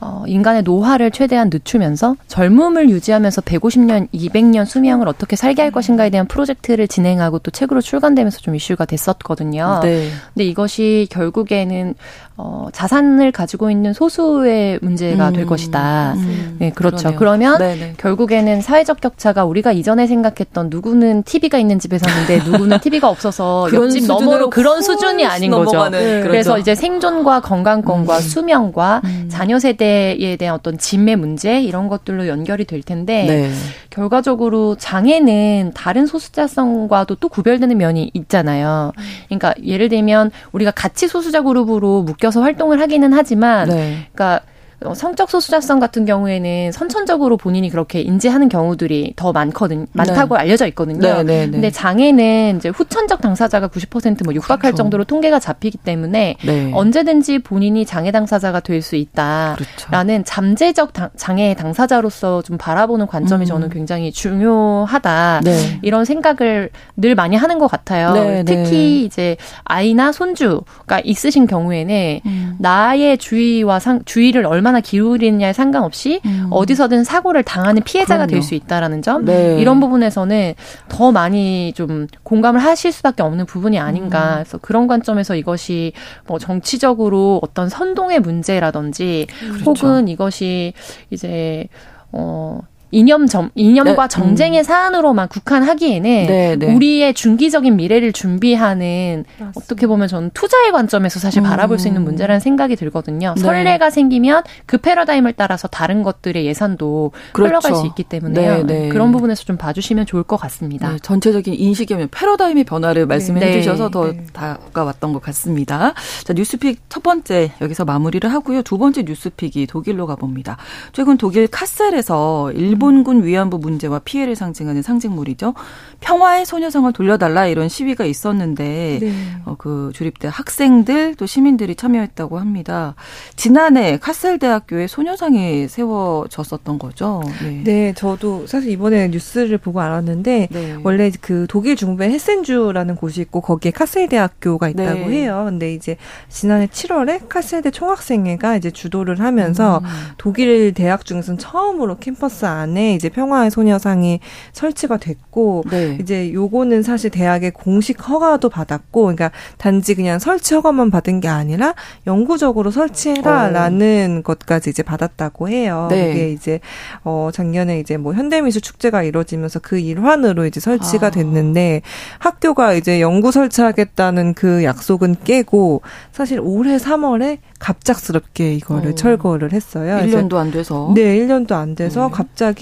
[0.00, 6.26] 어, 인간의 노화를 최대한 늦추면서 젊음을 유지하면서 150년, 200년 수명을 어떻게 살게 할 것인가에 대한
[6.28, 9.80] 프로젝트를 진행하고 또 책으로 출간되면서 좀 이슈가 됐었거든요.
[9.82, 10.08] 네.
[10.34, 11.94] 근데 이것이 결국에는
[12.40, 16.14] 어, 자산을 가지고 있는 소수의 문제가 음, 될 것이다.
[16.16, 17.14] 음, 네, 그렇죠.
[17.16, 17.18] 그러네요.
[17.18, 17.94] 그러면 네네.
[17.98, 24.06] 결국에는 사회적 격차가 우리가 이전에 생각했던 누구는 TV가 있는 집에 샀는데 누구는 TV가 없어서 옆집
[24.06, 25.88] 너머로 그런 수준이 아닌 거죠.
[25.88, 26.22] 네.
[26.22, 26.60] 그래서 그렇죠.
[26.60, 28.20] 이제 생존과 건강권과 음.
[28.20, 29.26] 수명과 음.
[29.28, 33.50] 자녀 세대에 대한 어떤 짐의 문제 이런 것들로 연결이 될 텐데 네.
[33.98, 38.92] 결과적으로 장애는 다른 소수자성과도 또 구별되는 면이 있잖아요.
[39.26, 44.06] 그러니까 예를 들면 우리가 같이 소수자 그룹으로 묶여 엮여서 활동을 하기는 하지만, 네.
[44.12, 44.57] 그러니까 어,
[44.94, 50.42] 성적 소수자성 같은 경우에는 선천적으로 본인이 그렇게 인지하는 경우들이 더 많거든 많다고 네.
[50.42, 51.00] 알려져 있거든요.
[51.00, 51.50] 네, 네, 네.
[51.50, 54.76] 근데 장애는 이제 후천적 당사자가 90%뭐 육박할 그렇죠.
[54.76, 56.70] 정도로 통계가 잡히기 때문에 네.
[56.74, 60.22] 언제든지 본인이 장애 당사자가 될 수 있다라는 그렇죠.
[60.24, 63.46] 잠재적 당, 장애 당사자로서 좀 바라보는 관점이 음.
[63.46, 65.78] 저는 굉장히 중요하다 네.
[65.82, 68.12] 이런 생각을 늘 많이 하는 것 같아요.
[68.12, 72.56] 네, 특히 이제 아이나 손주가 있으신 경우에는 음.
[72.58, 76.48] 나의 주의와 상, 주의를 얼마 얼마나 기울이느냐에 상관없이 음.
[76.50, 79.58] 어디서든 사고를 당하는 피해자가 될 수 있다라는 점 네.
[79.60, 80.54] 이런 부분에서는
[80.88, 84.34] 더 많이 좀 공감을 하실 수밖에 없는 부분이 아닌가.
[84.38, 84.44] 음.
[84.44, 85.92] 그래서 그런 관점에서 이것이
[86.26, 89.64] 뭐 정치적으로 어떤 선동의 문제라든지 그렇죠.
[89.70, 90.72] 혹은 이것이
[91.10, 91.66] 이제
[92.12, 94.08] 어 이념 점 이념과 네.
[94.08, 94.64] 정쟁의 음.
[94.64, 96.74] 사안으로만 국한하기에는 네, 네.
[96.74, 99.60] 우리의 중기적인 미래를 준비하는 맞습니다.
[99.60, 101.44] 어떻게 보면 저는 투자의 관점에서 사실 음.
[101.44, 103.34] 바라볼 수 있는 문제라는 생각이 들거든요.
[103.36, 103.42] 네.
[103.42, 107.48] 선례가 생기면 그 패러다임을 따라서 다른 것들의 예산도 그렇죠.
[107.48, 108.64] 흘러갈 수 있기 때문에요.
[108.64, 108.88] 네, 네.
[108.88, 110.96] 그런 부분에서 좀 봐주시면 좋을 것 같습니다.
[111.02, 115.94] 전체적인 인식의 패러다임의 변화를 말씀해 주셔서 더 다가왔던 것 같습니다.
[116.24, 118.62] 자 뉴스픽 첫 번째 여기서 마무리를 하고요.
[118.62, 120.56] 두 번째 뉴스픽이 독일로 가봅니다.
[120.92, 125.54] 최근 독일 카셀에서 일 일본군 위안부 문제와 피해를 상징하는 상징물이죠.
[126.00, 129.12] 평화의 소녀상을 돌려달라 이런 시위가 있었는데 네.
[129.44, 132.94] 어, 그 주립대 학생들 또 시민들이 참여했다고 합니다.
[133.34, 137.22] 지난해 카셀 대학교에 소녀상이 세워졌었던 거죠.
[137.42, 137.62] 네.
[137.64, 140.76] 네, 저도 사실 이번에 뉴스를 보고 알았는데 네.
[140.84, 145.22] 원래 그 독일 중부에 헤센주라는 곳이 있고 거기에 카셀 대학교가 있다고 네.
[145.22, 145.42] 해요.
[145.46, 145.96] 근데 이제
[146.28, 149.88] 지난해 7월에 카셀대 총학생회가 이제 주도를 하면서 음.
[150.16, 154.20] 독일 대학 중에서는 처음으로 캠퍼스 안 안에 이제 평화의 소녀상이
[154.52, 155.98] 설치가 됐고 네.
[156.00, 161.74] 이제 요거는 사실 대학의 공식 허가도 받았고 그러니까 단지 그냥 설치 허가만 받은 게 아니라
[162.06, 164.22] 영구적으로 설치해라라는 어.
[164.22, 165.88] 것까지 이제 받았다고 해요.
[165.90, 166.08] 네.
[166.08, 166.60] 그게 이제
[167.04, 171.10] 어 작년에 이제 뭐 현대미술 축제가 이루어지면서 그 일환으로 이제 설치가 아.
[171.10, 171.82] 됐는데
[172.18, 178.94] 학교가 이제 영구 설치하겠다는 그 약속은 깨고 사실 올해 3월에 갑작스럽게 이거를 어.
[178.94, 179.98] 철거를 했어요.
[179.98, 180.92] 1년도 안 돼서.
[180.94, 182.12] 네, 1년도 안 돼서 네.
[182.12, 182.57] 갑자기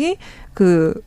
[0.55, 1.03] 그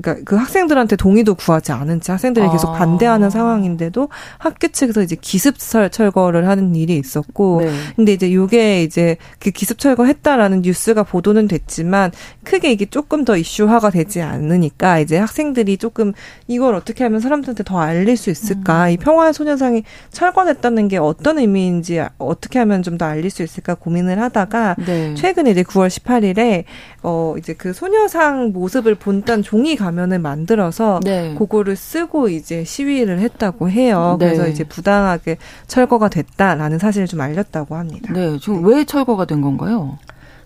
[0.00, 2.72] 그러니까 그 학생들한테 동의도 구하지 않은 채 학생들이 계속 아.
[2.72, 7.72] 반대하는 상황인데도 학교 측에서 이제 기습 철거를 하는 일이 있었고 네.
[7.96, 12.10] 근데 이제 요게 이제 그 기습 철거했다라는 뉴스가 보도는 됐지만
[12.44, 16.12] 크게 이게 조금 더 이슈화가 되지 않으니까 이제 학생들이 조금
[16.48, 18.90] 이걸 어떻게 하면 사람들한테 더 알릴 수 있을까 음.
[18.90, 24.20] 이 평화 소녀상이 철거됐다는 게 어떤 의미인지 어떻게 하면 좀 더 알릴 수 있을까 고민을
[24.20, 25.14] 하다가 네.
[25.14, 26.64] 최근에 이제 9월 18일에
[27.02, 31.34] 어 이제 그 소녀상 모습을 본딴 종이 가면을 만들어서 네.
[31.36, 34.16] 그거를 쓰고 이제 시위를 했다고 해요.
[34.18, 34.26] 네.
[34.26, 38.12] 그래서 이제 부당하게 철거가 됐다라는 사실을 좀 알렸다고 합니다.
[38.12, 39.98] 네, 지금 왜 철거가 된 건가요?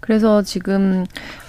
[0.09, 1.05] 그래서 지금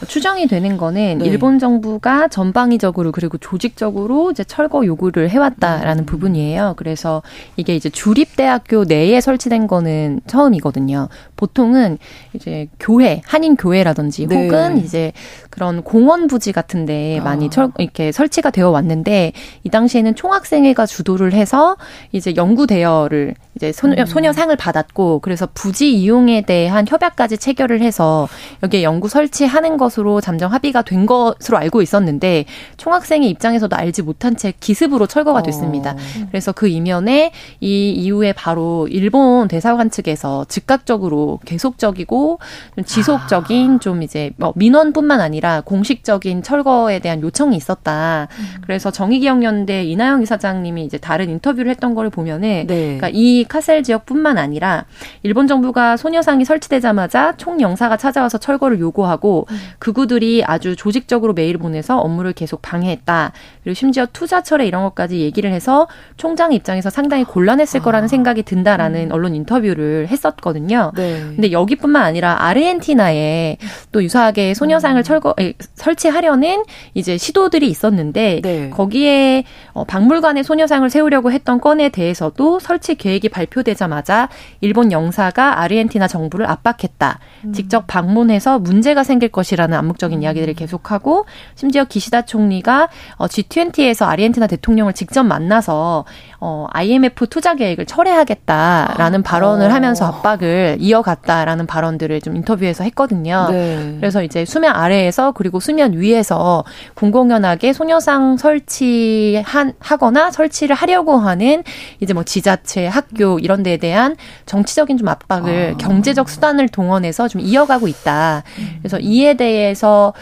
[0.05, 1.25] 추정이 되는 거는 네.
[1.25, 6.05] 일본 정부가 전방위적으로 그리고 조직적으로 이제 철거 요구를 해왔다라는 음.
[6.05, 6.73] 부분이에요.
[6.75, 7.21] 그래서
[7.55, 11.07] 이게 이제 주립대학교 내에 설치된 거는 처음이거든요.
[11.37, 11.99] 보통은
[12.33, 14.35] 이제 교회, 한인 교회라든지 네.
[14.35, 15.13] 혹은 이제
[15.49, 17.49] 그런 공원 부지 같은데 많이 아.
[17.49, 19.33] 철, 이렇게 설치가 되어 왔는데
[19.63, 21.75] 이 당시에는 총학생회가 주도를 해서
[22.11, 24.05] 이제 연구 대여를 이제 소녀, 음.
[24.05, 28.29] 소녀상을 받았고 그래서 부지 이용에 대한 협약까지 체결을 해서
[28.63, 32.45] 여기에 연구 설치하는 것으로 잠정 합의가 된 것으로 알고 있었는데
[32.77, 35.91] 총학생의 입장에서도 알지 못한 채 기습으로 철거가 됐습니다.
[35.91, 36.27] 어.
[36.29, 42.39] 그래서 그 이면에 이 이후에 바로 일본 대사관 측에서 즉각적으로 계속적이고
[42.75, 43.79] 좀 지속적인 아.
[43.79, 48.27] 좀 이제 뭐 민원뿐만 아니라 공식적인 철거에 대한 요청이 있었다.
[48.31, 48.61] 음.
[48.61, 52.97] 그래서 정의기억연대 이나영 이사장님이 이제 다른 인터뷰를 했던 거를 보면은 네.
[52.97, 54.85] 그러니까 이 카셀 지역뿐만 아니라
[55.23, 59.57] 일본 정부가 소녀상이 설치되자마자 총영사가 찾아와서 철거를 요구하고 음.
[59.79, 63.31] 극우들이 아주 조직적으로 메일을 보내서 업무를 계속 방해했다.
[63.63, 67.83] 그리고 심지어 투자철에 이런 것까지 얘기를 해서 총장 입장에서 상당히 곤란했을 아.
[67.83, 69.11] 거라는 생각이 든다라는 음.
[69.11, 70.91] 언론 인터뷰를 했었거든요.
[70.95, 71.19] 네.
[71.35, 73.57] 근데 여기뿐만 아니라 아르헨티나에
[73.91, 75.03] 또 유사하게 소녀상을 음.
[75.29, 76.63] 철거 에, 설치하려는
[76.93, 78.69] 이제 시도들이 있었는데 네.
[78.69, 84.29] 거기에 어, 박물관에 소녀상을 세우려고 했던 건에 대해서도 설치 계획이 발표되자마자
[84.61, 87.19] 일본 영사가 아르헨티나 정부를 압박했다.
[87.45, 87.53] 음.
[87.53, 90.55] 직접 방문해서 문제가 생길 것이라는 암묵적인 이야기들을 음.
[90.55, 96.05] 계속하고 심지어 기시다 총리가 어, G20에서 아르헨티나 대통령을 직접 만나서
[96.39, 99.73] 어, IMF 투자 계획을 철회하겠다라는 아, 발언을 어.
[99.73, 103.47] 하면서 압박을 이어갔다라는 발언들을 좀 인터뷰에서 했거든요.
[103.51, 103.97] 네.
[103.99, 106.63] 그래서 이제 수면 아래에서 그리고 수면 위에서
[106.95, 111.63] 공공연하게 소녀상 설치한 하거나 설치를 하려고 하는
[111.99, 115.77] 이제 뭐 지자체, 학교 이런 데에 대한 정치적인 좀 압박을 아.
[115.77, 118.43] 경제적 수단을 동원해서 좀 이어가고 있다.
[118.81, 120.13] 그래서 이에 대해서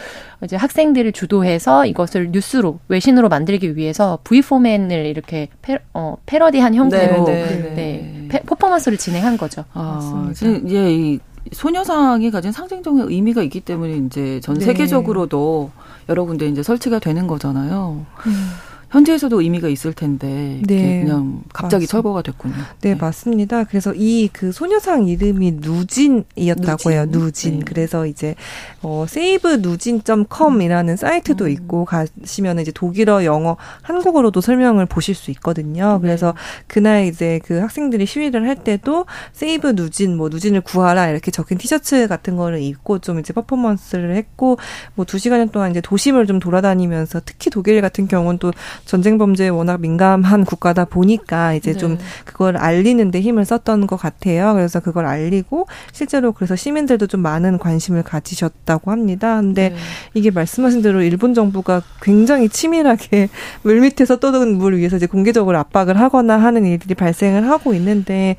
[0.44, 7.32] 이제 학생들을 주도해서 이것을 뉴스로 외신으로 만들기 위해서 V포맨을 이렇게 패, 어, 패러디한 형태로 네,
[7.32, 7.74] 네, 네.
[7.74, 9.64] 네 패, 퍼포먼스를 진행한 거죠.
[9.72, 10.70] 아, 맞습니다.
[10.70, 11.18] 예, 이
[11.52, 14.64] 소녀상이 가진 상징적인 의미가 있기 때문에 이제 전 네.
[14.64, 15.70] 세계적으로도
[16.08, 18.04] 여러 군데 이제 설치가 되는 거잖아요.
[18.26, 18.50] 음.
[18.90, 21.02] 현지에서도 의미가 있을 텐데 네.
[21.02, 22.54] 그냥 갑자기 맞습 철거가 됐군요.
[22.80, 23.64] 네, 네, 맞습니다.
[23.64, 27.06] 그래서 이 그 소녀상 이름이 누진이었다고 해요.
[27.08, 27.58] 누진.
[27.60, 27.64] 네.
[27.66, 28.34] 그래서 이제
[28.82, 31.50] 어 세이브 누진.com이라는 사이트도 음.
[31.50, 35.94] 있고 가시면 이제 독일어, 영어, 한국어로도 설명을 보실 수 있거든요.
[35.94, 36.00] 네.
[36.02, 36.34] 그래서
[36.66, 42.06] 그날 이제 그 학생들이 시위를 할 때도 세이브 누진 뭐 누진을 구하라 이렇게 적힌 티셔츠
[42.08, 44.58] 같은 거를 입고 좀 이제 퍼포먼스를 했고
[44.94, 48.52] 뭐 두 시간 동안 이제 도심을 좀 돌아다니면서 특히 독일 같은 경우는 또
[48.84, 51.78] 전쟁 범죄에 워낙 민감한 국가다 보니까 이제 네.
[51.78, 54.54] 좀 그걸 알리는데 힘을 썼던 것 같아요.
[54.54, 59.40] 그래서 그걸 알리고 실제로 그래서 시민들도 좀 많은 관심을 가지셨다고 합니다.
[59.40, 59.76] 근데 네.
[60.14, 63.28] 이게 말씀하신 대로 일본 정부가 굉장히 치밀하게
[63.62, 68.36] 물 밑에서 떠도는 물 위에서 이제 공개적으로 압박을 하거나 하는 일들이 발생을 하고 있는데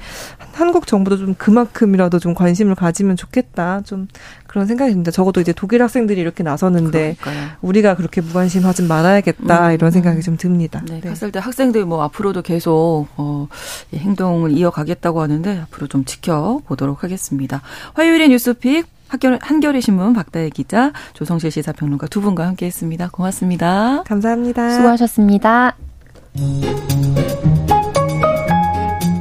[0.53, 3.81] 한국 정부도 좀 그만큼이라도 좀 관심을 가지면 좋겠다.
[3.85, 4.07] 좀
[4.49, 5.11] 그런 생각이 듭니다.
[5.11, 7.49] 적어도 이제 독일 학생들이 이렇게 나서는데 그러니까요.
[7.61, 9.73] 우리가 그렇게 무관심하지 말아야겠다 음.
[9.73, 10.81] 이런 생각이 좀 듭니다.
[10.89, 11.07] 네, 네.
[11.07, 13.47] 갔을 때 학생들 뭐 앞으로도 계속 어,
[13.93, 17.61] 행동을 이어가겠다고 하는데 앞으로 좀 지켜보도록 하겠습니다.
[17.93, 23.09] 화요일의 뉴스픽 한겨레, 한겨레 신문 박다혜 기자, 조성실 시사평론가 두 분과 함께했습니다.
[23.11, 24.03] 고맙습니다.
[24.03, 24.71] 감사합니다.
[24.71, 25.75] 수고하셨습니다.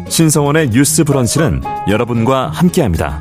[0.08, 3.20] 신성원의 뉴스 브런치는 여러분과 함께합니다.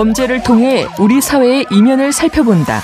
[0.00, 2.80] 범죄를 통해 우리 사회의 이면을 살펴본다.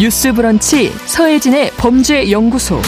[0.00, 2.80] 뉴스 브런치 서혜진의 범죄 연구소.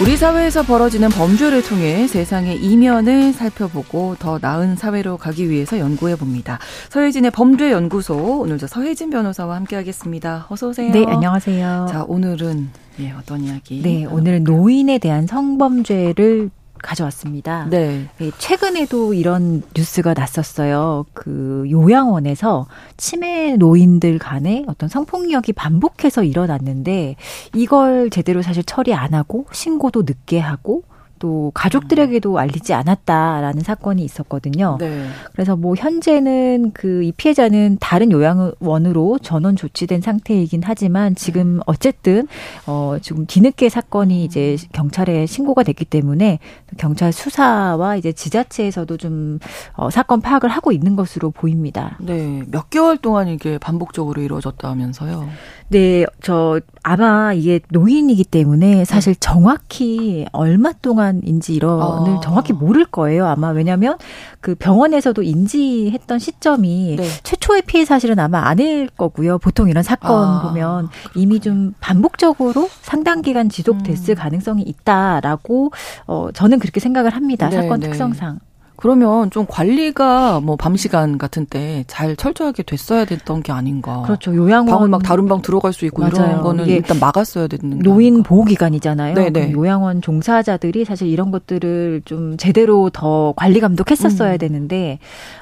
[0.00, 6.58] 우리 사회에서 벌어지는 범죄를 통해 세상의 이면을 살펴보고 더 나은 사회로 가기 위해서 연구해 봅니다.
[6.88, 10.46] 서혜진의 범죄 연구소 오늘 저 서혜진 변호사와 함께하겠습니다.
[10.48, 10.90] 어서 오세요.
[10.90, 11.88] 네, 안녕하세요.
[11.90, 12.70] 자, 오늘은
[13.00, 13.82] 예, 어떤 이야기?
[13.82, 16.48] 네, 오늘 노인에 대한 성범죄를
[16.82, 17.66] 가져왔습니다.
[17.70, 18.08] 네.
[18.18, 18.30] 네.
[18.38, 21.06] 최근에도 이런 뉴스가 났었어요.
[21.12, 22.66] 그 요양원에서
[22.96, 27.16] 치매 노인들 간에 어떤 성폭력이 반복해서 일어났는데
[27.54, 30.82] 이걸 제대로 사실 처리 안 하고 신고도 늦게 하고
[31.20, 34.76] 또 가족들에게도 알리지 않았다라는 사건이 있었거든요.
[34.80, 35.06] 네.
[35.32, 41.60] 그래서 뭐 현재는 그 이 피해자는 다른 요양원으로 전원 조치된 상태이긴 하지만 지금 네.
[41.66, 42.28] 어쨌든
[42.66, 46.38] 어 지금 뒤늦게 사건이 이제 경찰에 신고가 됐기 때문에
[46.76, 49.38] 경찰 수사와 이제 지자체에서도 좀
[49.74, 51.96] 어, 사건 파악을 하고 있는 것으로 보입니다.
[52.00, 55.28] 네, 몇 개월 동안 이게 반복적으로 이루어졌다면서요?
[55.68, 59.20] 네, 저 아마 이게 노인이기 때문에 사실 네.
[59.20, 62.20] 정확히 얼마 동안 인지 이런을 아.
[62.22, 63.26] 정확히 모를 거예요.
[63.26, 63.98] 아마 왜냐하면
[64.40, 67.08] 그 병원에서도 인지했던 시점이 네.
[67.22, 69.38] 최초의 피해 사실은 아마 아닐 거고요.
[69.38, 70.42] 보통 이런 사건 아.
[70.42, 74.16] 보면 이미 좀 반복적으로 상당 기간 지속됐을 음.
[74.16, 75.72] 가능성이 있다라고
[76.06, 77.48] 어 저는 그렇게 생각을 합니다.
[77.48, 77.88] 네, 사건 네.
[77.88, 78.40] 특성상.
[78.80, 84.02] 그러면 좀 관리가 뭐 밤 시간 같은 때 잘 철저하게 됐어야 됐던 게 아닌가.
[84.02, 84.34] 그렇죠.
[84.34, 86.14] 요양원 방을 막 다른 방 들어갈 수 있고 맞아요.
[86.14, 89.14] 이런 거는 일단 막았어야 되는 노인 보호 기관이잖아요.
[89.14, 89.52] 네네.
[89.52, 94.38] 요양원 종사자들이 사실 이런 것들을 좀 제대로 더 관리 감독했었어야 음.
[94.38, 94.98] 되는데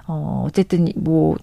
[0.07, 1.37] 어 어쨌든 뭐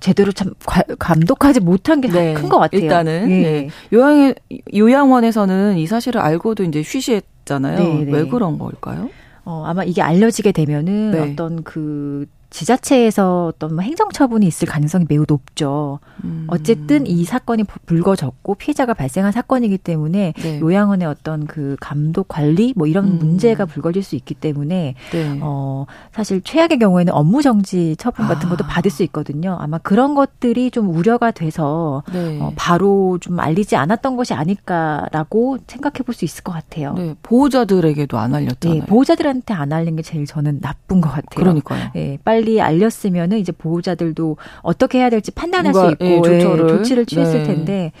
[0.00, 0.52] 제대로 참
[0.98, 2.58] 감독하지 못한 게 큰것 네.
[2.58, 2.80] 같아요.
[2.80, 3.42] 일단은 예.
[3.42, 3.68] 네.
[3.92, 4.34] 요양
[4.74, 7.78] 요양원에서는 이 사실을 알고도 이제 쉬쉬했잖아요.
[7.78, 8.12] 네네.
[8.12, 8.28] 왜 네.
[8.28, 9.08] 그런 걸까요?
[9.46, 11.20] 어, 아마 이게 알려지게 되면은 네.
[11.20, 12.26] 어떤 그
[12.56, 16.00] 지자체에서 어떤 뭐 행정처분이 있을 가능성이 매우 높죠.
[16.24, 16.46] 음.
[16.48, 20.60] 어쨌든 이 사건이 불거졌고 피해자가 발생한 사건이기 때문에 네.
[20.60, 23.18] 요양원의 어떤 그 감독 관리 뭐 이런 음.
[23.18, 25.38] 문제가 불거질 수 있기 때문에 네.
[25.42, 28.68] 어 사실 최악의 경우에는 업무 정지 처분 같은 것도 아.
[28.68, 29.56] 받을 수 있거든요.
[29.60, 32.40] 아마 그런 것들이 좀 우려가 돼서 네.
[32.40, 36.94] 어, 바로 좀 알리지 않았던 것이 아닐까라고 생각해 볼 수 있을 것 같아요.
[36.94, 37.14] 네.
[37.22, 38.80] 보호자들에게도 안 알렸잖아요.
[38.80, 41.36] 네, 보호자들한테 안 알린 게 제일 저는 나쁜 것 같아요.
[41.36, 41.90] 그러니까요.
[41.94, 46.64] 네, 빨리 빨리 알렸으면은 이제 보호자들도 어떻게 해야 될지 판단할 수 있고 예, 조처를.
[46.64, 47.44] 예, 조치를 취했을 네.
[47.44, 47.92] 텐데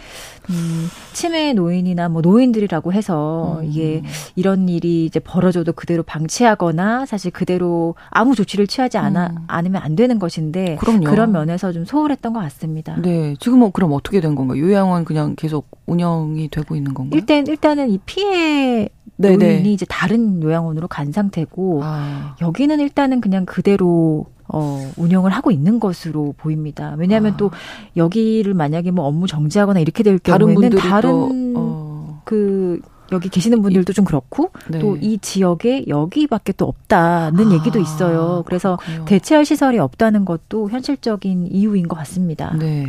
[0.48, 3.64] 음, 치매 노인이나 뭐 노인들이라고 해서 음.
[3.64, 4.02] 이게
[4.36, 9.44] 이런 일이 이제 벌어져도 그대로 방치하거나 사실 그대로 아무 조치를 취하지 않아 음.
[9.48, 11.04] 않으면 안 되는 것인데 그럼요.
[11.04, 12.96] 그런 면에서 좀 소홀했던 것 같습니다.
[13.02, 14.60] 네, 지금은 뭐 그럼 어떻게 된 건가요?
[14.62, 17.18] 요양원 그냥 계속 운영이 되고 있는 건가요?
[17.18, 19.36] 일단 일단은 이 피해 네네.
[19.36, 22.36] 노인이 이제 다른 요양원으로 간 상태고 아.
[22.40, 26.94] 여기는 일단은 그냥 그대로 어, 운영을 하고 있는 것으로 보입니다.
[26.98, 27.36] 왜냐하면 아.
[27.36, 27.50] 또
[27.96, 32.22] 여기를 만약에 뭐 업무 정지하거나 이렇게 될 경우에는 다른 어.
[32.24, 32.80] 그
[33.12, 34.78] 여기 계시는 분들도 좀 그렇고 네.
[34.78, 38.42] 또이 지역에 여기밖에 또 없다는 아, 얘기도 있어요.
[38.46, 39.04] 그래서 그렇군요.
[39.04, 42.54] 대체할 시설이 없다는 것도 현실적인 이유인 것 같습니다.
[42.58, 42.86] 네.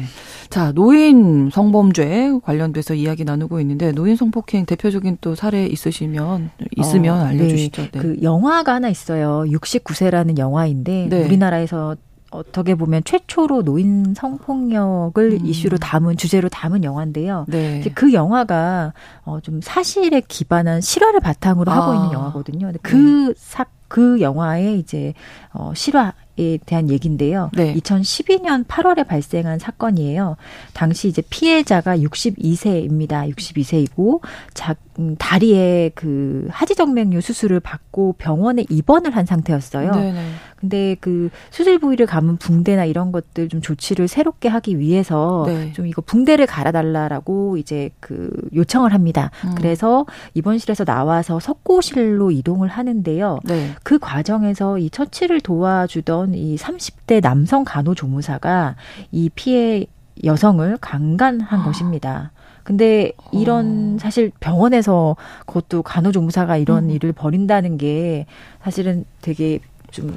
[0.50, 7.26] 자, 노인 성범죄 관련돼서 이야기 나누고 있는데 노인 성폭행 대표적인 또 사례 있으시면 있으면 어,
[7.26, 7.82] 알려 주시죠.
[7.84, 7.92] 네.
[7.92, 8.00] 네.
[8.00, 9.44] 그 영화가 하나 있어요.
[9.48, 11.26] 69세라는 영화인데 네.
[11.26, 11.96] 우리나라에서
[12.32, 15.46] 어떻게 보면 최초로 노인 성폭력을 음.
[15.46, 17.46] 이슈로 담은 주제로 담은 영화인데요.
[17.48, 17.84] 네.
[17.94, 21.76] 그 영화가 어, 좀 사실에 기반한 실화를 바탕으로 아.
[21.76, 22.68] 하고 있는 영화거든요.
[22.68, 25.14] 근데 그 사, 그 영화에 이제
[25.54, 27.50] 어, 실화 에 대한 얘기인데요.
[27.54, 27.74] 네.
[27.74, 30.38] 2012년 8월에 발생한 사건이에요.
[30.74, 33.28] 당시 이제 피해자가 62세입니다.
[33.36, 34.22] 62세이고
[34.54, 39.92] 자, 음, 다리에 그 하지정맥류 수술을 받고 병원에 입원을 한 상태였어요.
[39.92, 40.30] 네네.
[40.58, 45.72] 근데 그 수술 부위를 감은 붕대나 이런 것들 좀 조치를 새롭게 하기 위해서 네.
[45.74, 49.30] 좀 이거 붕대를 갈아달라라고 이제 그 요청을 합니다.
[49.46, 49.54] 음.
[49.56, 53.40] 그래서 입원실에서 나와서 석고실로 이동을 하는데요.
[53.44, 53.72] 네.
[53.84, 58.76] 그 과정에서 이 처치를 도와주던 이 30대 남성 간호조무사가
[59.12, 59.86] 이 피해
[60.24, 61.64] 여성을 강간한 아.
[61.64, 62.32] 것입니다.
[62.64, 63.98] 근데 이런 어.
[64.00, 66.90] 사실 병원에서 그것도 간호조무사가 이런 음.
[66.90, 68.26] 일을 벌인다는 게
[68.62, 69.60] 사실은 되게
[69.92, 70.14] 좀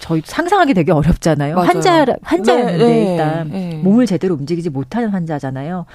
[0.00, 1.56] 저희 상상하기 되게 어렵잖아요.
[1.56, 1.66] 맞아요.
[1.68, 3.80] 환자 환자였는데 네, 네, 일단 네.
[3.82, 5.86] 몸을 제대로 움직이지 못하는 환자잖아요.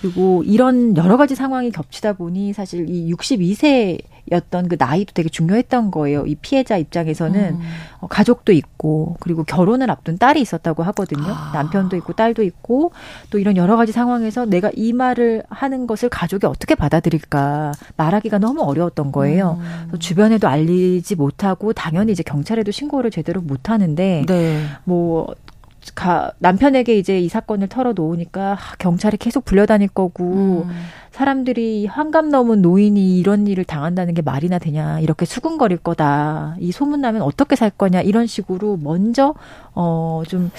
[0.00, 3.98] 그리고 이런 여러 가지 상황이 겹치다 보니 사실 이 62세
[4.30, 6.26] 였던 그 나이도 되게 중요했던 거예요.
[6.26, 7.60] 이 피해자 입장에서는 음.
[8.00, 11.26] 어, 가족도 있고 그리고 결혼을 앞둔 딸이 있었다고 하거든요.
[11.28, 11.50] 아.
[11.54, 12.92] 남편도 있고 딸도 있고
[13.30, 18.62] 또 이런 여러 가지 상황에서 내가 이 말을 하는 것을 가족이 어떻게 받아들일까 말하기가 너무
[18.62, 19.58] 어려웠던 거예요.
[19.92, 19.98] 음.
[19.98, 24.62] 주변에도 알리지 못하고 당연히 이제 경찰에도 신고를 제대로 못 하는데 네.
[24.84, 25.34] 뭐
[25.94, 30.70] 가, 남편에게 이제 이 사건을 털어놓으니까 아, 경찰이 계속 불려다닐 거고 음.
[31.10, 37.00] 사람들이 환갑 넘은 노인이 이런 일을 당한다는 게 말이나 되냐 이렇게 수군거릴 거다 이 소문
[37.00, 39.34] 나면 어떻게 살 거냐 이런 식으로 먼저
[39.72, 40.50] 어좀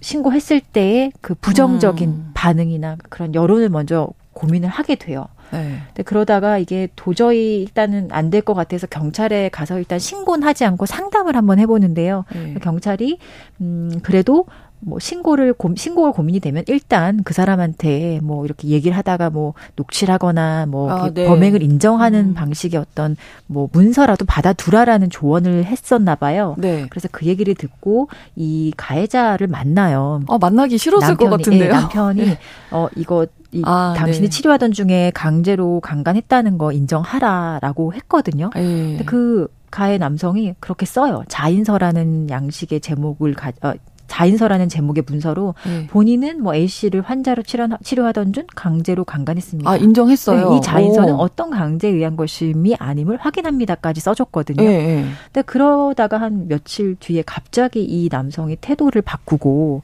[0.00, 2.30] 신고했을 때의 그 부정적인 음.
[2.34, 5.26] 반응이나 그런 여론을 먼저 고민을 하게 돼요.
[5.52, 5.78] 네.
[5.88, 10.86] 근데 그러다가 이게 도저히 일단은 안 될 것 같아서 경찰에 가서 일단 신고는 하지 않고
[10.86, 12.24] 상담을 한번 해보는데요.
[12.32, 12.54] 네.
[12.62, 13.18] 경찰이
[13.60, 14.46] 음 그래도
[14.80, 20.66] 뭐 신고를 고, 신고가 고민이 되면 일단 그 사람한테 뭐 이렇게 얘기를 하다가 뭐 녹취하거나
[20.66, 21.26] 뭐 아, 네.
[21.26, 22.34] 범행을 인정하는 음.
[22.34, 23.16] 방식의 어떤
[23.46, 26.54] 뭐 문서라도 받아두라라는 조언을 했었나 봐요.
[26.58, 26.86] 네.
[26.90, 30.20] 그래서 그 얘기를 듣고 이 가해자를 만나요.
[30.26, 31.64] 어, 만나기 싫었을 남편이, 것 같은데요.
[31.64, 32.38] 예, 남편이 네.
[32.70, 34.30] 어 이거 이 아, 당신이 네.
[34.30, 38.50] 치료하던 중에 강제로 강간했다는 거 인정하라라고 했거든요.
[38.54, 38.62] 네.
[38.62, 41.24] 근데 그 가해 남성이 그렇게 써요.
[41.28, 43.74] 자인서라는 양식의 제목을 가, 어,
[44.08, 45.86] 자인서라는 제목의 문서로 네.
[45.86, 49.70] 본인은 뭐 A 씨를 환자로 치료, 치료하던 중 강제로 강간했습니다.
[49.70, 50.50] 아 인정했어요.
[50.50, 51.18] 네, 이 자인서는 오.
[51.18, 54.62] 어떤 강제에 의한 것임이 아님을 확인합니다까지 써줬거든요.
[54.62, 59.82] 네, 근데 그러다가 한 며칠 뒤에 갑자기 이 남성이 태도를 바꾸고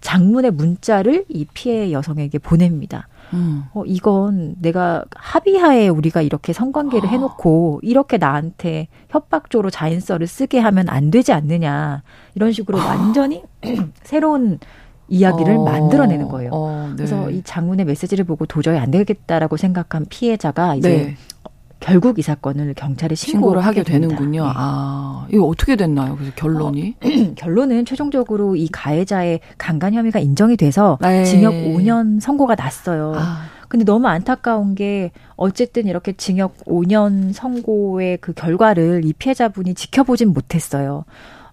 [0.00, 3.08] 장문의 문자를 이 피해 여성에게 보냅니다.
[3.32, 3.64] 음.
[3.74, 7.12] 어, 이건 내가 합의하에 우리가 이렇게 성관계를 아.
[7.12, 12.02] 해놓고 이렇게 나한테 협박조로 자인서를 쓰게 하면 안 되지 않느냐.
[12.34, 12.86] 이런 식으로 아.
[12.86, 13.42] 완전히
[14.02, 14.58] 새로운
[15.08, 16.50] 이야기를 어, 만들어내는 거예요.
[16.52, 16.96] 어, 네.
[16.96, 21.16] 그래서 이 장문의 메시지를 보고 도저히 안 되겠다라고 생각한 피해자가 이제 네.
[21.86, 24.44] 결국 이 사건을 경찰에 신고를, 하게 되는군요.
[24.44, 24.52] 네.
[24.54, 26.16] 아, 이거 어떻게 됐나요?
[26.16, 26.96] 그래서 결론이?
[27.00, 27.08] 어,
[27.38, 31.24] 결론은 최종적으로 이 가해자의 강간 혐의가 인정이 돼서 네.
[31.24, 33.12] 징역 5년 선고가 났어요.
[33.16, 33.44] 아.
[33.68, 41.04] 근데 너무 안타까운 게 어쨌든 이렇게 징역 5년 선고의 그 결과를 이 피해자분이 지켜보진 못했어요.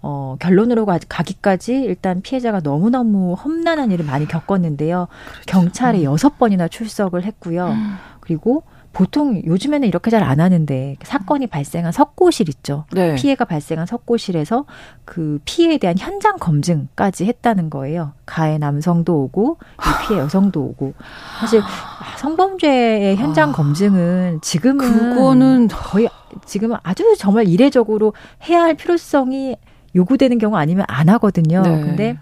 [0.01, 5.07] 어, 결론으로 가, 기까지 일단 피해자가 너무너무 험난한 일을 많이 겪었는데요.
[5.31, 5.45] 그렇죠.
[5.45, 6.03] 경찰에 음.
[6.03, 7.67] 여섯 번이나 출석을 했고요.
[7.67, 7.95] 음.
[8.19, 8.63] 그리고
[8.93, 12.85] 보통 요즘에는 이렇게 잘 안 하는데 사건이 발생한 석고실 있죠.
[12.93, 13.15] 네.
[13.15, 14.65] 피해가 발생한 석고실에서
[15.03, 18.13] 그 피해에 대한 현장 검증까지 했다는 거예요.
[18.25, 20.93] 가해 남성도 오고 이 피해 여성도 오고
[21.41, 21.61] 사실
[22.17, 23.51] 성범죄의 현장 아.
[23.51, 26.07] 검증은 지금은 그거는 거의
[26.45, 28.13] 지금은 아주 정말 이례적으로
[28.47, 29.57] 해야 할 필요성이
[29.95, 31.61] 요구되는 경우 아니면 안 하거든요.
[31.61, 31.81] 네.
[31.81, 32.17] 근데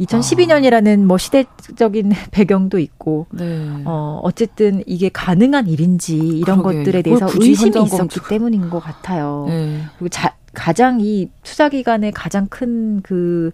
[0.00, 3.68] 2012년이라는 뭐 시대적인 배경도 있고 네.
[3.84, 6.78] 어 어쨌든 이게 가능한 일인지 이런 그러게.
[6.78, 9.46] 것들에 대해서 의심이 있었기 때문인 것 같아요.
[9.48, 9.80] 네.
[9.98, 13.52] 그리고 자, 가장 이 수사 기관의 가장 큰 그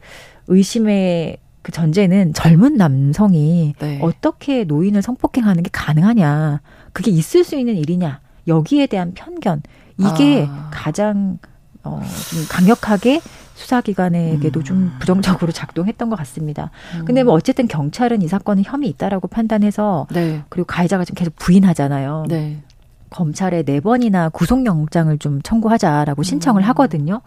[0.48, 4.00] 의심의 그 전제는 젊은 남성이 네.
[4.02, 6.60] 어떻게 노인을 성폭행하는 게 가능하냐,
[6.92, 9.62] 그게 있을 수 있는 일이냐, 여기에 대한 편견
[9.98, 10.70] 이게 아.
[10.72, 11.38] 가장
[11.84, 13.20] 어, 좀 강력하게
[13.62, 14.64] 수사기관에게도 음.
[14.64, 16.70] 좀 부정적으로 작동했던 것 같습니다.
[16.98, 17.04] 음.
[17.04, 20.42] 근데 뭐 어쨌든 경찰은 이 사건은 혐의 있다라고 판단해서 네.
[20.48, 22.26] 그리고 가해자가 지금 계속 부인하잖아요.
[22.28, 22.62] 네.
[23.10, 26.68] 검찰에 네 번이나 구속영장을 좀 청구하자라고 신청을 음.
[26.68, 27.20] 하거든요.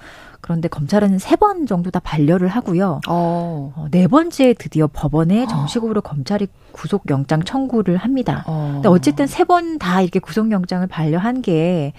[0.46, 3.02] 그런데 검찰은 세 번 정도 다 반려를 하고요.
[3.08, 3.74] 어.
[3.76, 5.48] 어, 네 번째 드디어 법원에 어.
[5.48, 8.44] 정식으로 검찰이 구속영장 청구를 합니다.
[8.46, 8.70] 어.
[8.76, 11.94] 근데 어쨌든 세 번 다 이렇게 구속영장을 반려한 게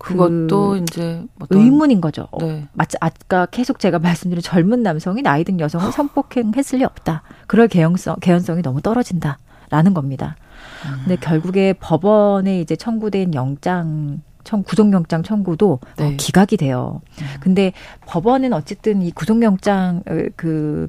[0.00, 2.26] 그것도 그 이제 의문인 거죠.
[2.32, 2.66] 어, 네.
[2.72, 7.22] 마치 아까 계속 제가 말씀드린 젊은 남성이 나이 든 여성을 성폭행했을 리 없다.
[7.46, 10.34] 그럴 개연성 개연성이 너무 떨어진다라는 겁니다.
[10.86, 11.00] 음.
[11.04, 16.04] 근데 결국에 법원에 이제 청구된 영장 청 구속영장 청구도 어, 네.
[16.04, 17.00] 어, 기각이 돼요.
[17.20, 17.26] 음.
[17.40, 17.72] 근데
[18.06, 20.88] 법원은 어쨌든 이 구속영장 어, 그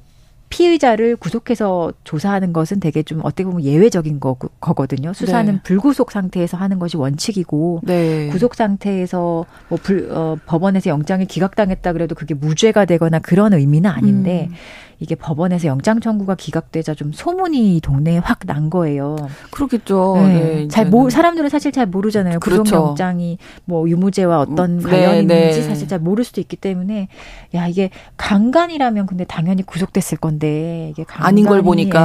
[0.53, 5.11] 피의자를 구속해서 조사하는 것은 되게 좀 어떻게 보면 예외적인 거, 거거든요.
[5.11, 5.59] 수사는 네.
[5.63, 8.27] 불구속 상태에서 하는 것이 원칙이고 네.
[8.27, 14.49] 구속 상태에서 뭐 불, 어, 법원에서 영장이 기각당했다 그래도 그게 무죄가 되거나 그런 의미는 아닌데
[14.51, 14.55] 음.
[15.03, 19.17] 이게 법원에서 영장 청구가 기각되자 좀 소문이 동네에 확 난 거예요.
[19.51, 20.13] 그렇겠죠.
[20.17, 20.33] 네.
[20.33, 22.39] 네 잘 모, 사람들은 사실 잘 모르잖아요.
[22.39, 22.63] 그렇죠.
[22.63, 25.67] 구속영장이 뭐 유무죄와 어떤 음, 관련이 네, 있는지 네.
[25.67, 27.09] 사실 잘 모를 수도 있기 때문에
[27.53, 31.99] 야 이게 강간이라면 근데 당연히 구속됐을 건데 이게 아닌 걸 보니까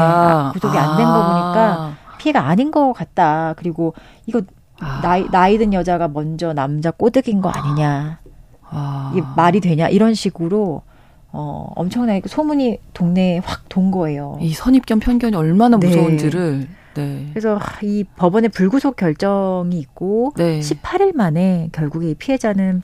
[0.48, 3.54] 아, 구속이 안 된거 보니까 피해가 아닌 것 같다.
[3.56, 3.94] 그리고
[4.26, 4.42] 이거
[4.80, 5.00] 아.
[5.02, 8.18] 나이 나이 든 여자가 먼저 남자 꼬드긴 거 아니냐.
[8.70, 9.12] 아.
[9.14, 10.82] 이게 말이 되냐 이런 식으로
[11.30, 14.38] 어, 엄청나게 소문이 동네에 확 돈 거예요.
[14.40, 15.86] 이 선입견 편견이 얼마나 네.
[15.88, 16.68] 무서운지를.
[16.94, 17.26] 네.
[17.32, 20.60] 그래서 이 법원의 불구속 결정이 있고 네.
[20.60, 22.82] 18일 만에 결국에 이 피해자는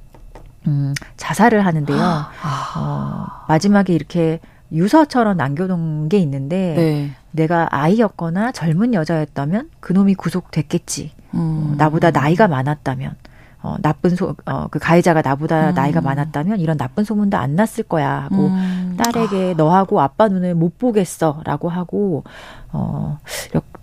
[0.66, 1.98] 음, 자살을 하는데요.
[1.98, 2.30] 아.
[2.76, 4.40] 어, 마지막에 이렇게
[4.72, 7.10] 유서처럼 남겨놓은 게 있는데 네.
[7.30, 11.12] 내가 아이였거나 젊은 여자였다면 그놈이 구속됐겠지.
[11.34, 11.38] 음.
[11.38, 13.16] 어, 나보다 나이가 많았다면
[13.64, 15.74] 어, 나쁜 소, 어, 그 가해자가 나보다 음.
[15.74, 18.94] 나이가 많았다면 이런 나쁜 소문도 안 났을 거야 하고 음.
[18.98, 19.56] 딸에게 아.
[19.56, 22.24] 너하고 아빠 눈을 못 보겠어 라고 하고,
[22.72, 23.18] 어,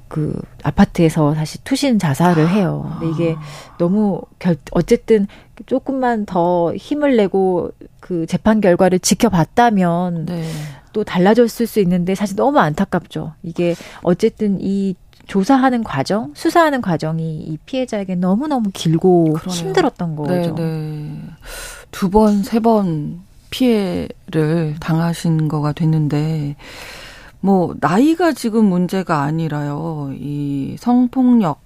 [0.08, 2.96] 그 아파트에서 사실 투신 자살을 해요.
[3.00, 3.36] 근데 이게
[3.80, 5.26] 너무 결, 어쨌든
[5.66, 10.44] 조금만 더 힘을 내고 그 재판 결과를 지켜봤다면 네.
[10.94, 13.34] 또 달라졌을 수 있는데 사실 너무 안타깝죠.
[13.42, 13.74] 이게
[14.04, 14.96] 어쨌든 이
[15.32, 19.62] 조사하는 과정, 수사하는 과정이 이 피해자에게 너무너무 길고 그러네요.
[19.62, 20.34] 힘들었던 거죠.
[20.56, 21.22] 네, 네.
[21.90, 26.58] 두 번, 세 번 피해를 당하신 거가 됐는데,
[27.40, 30.12] 뭐, 나이가 지금 문제가 아니라요.
[30.16, 31.62] 이 성폭력,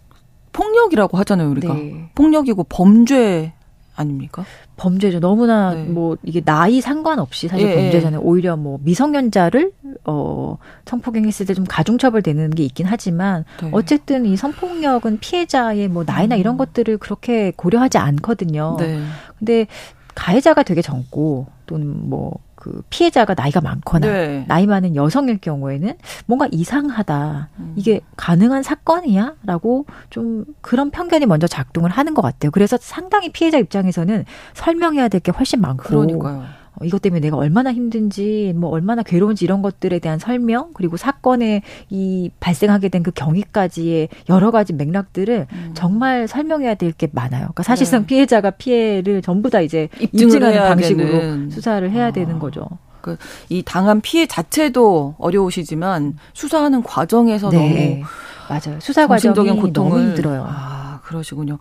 [0.53, 1.73] 폭력이라고 하잖아요, 우리가.
[1.73, 2.11] 네.
[2.13, 3.53] 폭력이고 범죄
[3.95, 4.45] 아닙니까?
[4.77, 5.19] 범죄죠.
[5.19, 5.83] 너무나 네.
[5.83, 7.75] 뭐 이게 나이 상관없이 사실 예, 예.
[7.75, 8.21] 범죄잖아요.
[8.21, 9.71] 오히려 뭐 미성년자를
[10.05, 13.69] 어 성폭행했을 때 좀 가중처벌 되는 게 있긴 하지만 네.
[13.71, 16.39] 어쨌든 이 성폭력은 피해자의 뭐 나이나 음.
[16.39, 18.75] 이런 것들을 그렇게 고려하지 않거든요.
[18.79, 19.01] 네.
[19.39, 19.67] 근데
[20.15, 24.45] 가해자가 되게 젊고 또는 뭐 그 피해자가 나이가 많거나 네.
[24.47, 25.93] 나이 많은 여성일 경우에는
[26.25, 27.49] 뭔가 이상하다.
[27.59, 27.73] 음.
[27.75, 29.35] 이게 가능한 사건이야?
[29.43, 32.49] 라고 좀 그런 편견이 먼저 작동을 하는 것 같아요.
[32.49, 35.83] 그래서 상당히 피해자 입장에서는 설명해야 될 게 훨씬 많고.
[35.83, 36.43] 그러니까요.
[36.81, 41.61] 어, 이것 때문에 내가 얼마나 힘든지, 뭐 얼마나 괴로운지 이런 것들에 대한 설명, 그리고 사건에
[41.89, 45.71] 이 발생하게 된 그 경위까지의 여러 가지 맥락들을 음.
[45.75, 47.41] 정말 설명해야 될 게 많아요.
[47.41, 48.07] 그러니까 사실상 네.
[48.07, 51.49] 피해자가 피해를 전부 다 이제 입증하는 방식으로 되는.
[51.51, 52.11] 수사를 해야 아.
[52.11, 52.67] 되는 거죠.
[53.01, 57.57] 그이 당한 피해 자체도 어려우시지만 수사하는 과정에서 네.
[57.99, 58.05] 너무
[58.49, 58.79] 맞아요.
[58.79, 60.45] 수사 과정이 고통을 너무 힘들어요.
[60.47, 60.84] 아.
[61.05, 61.59] 그러시군요.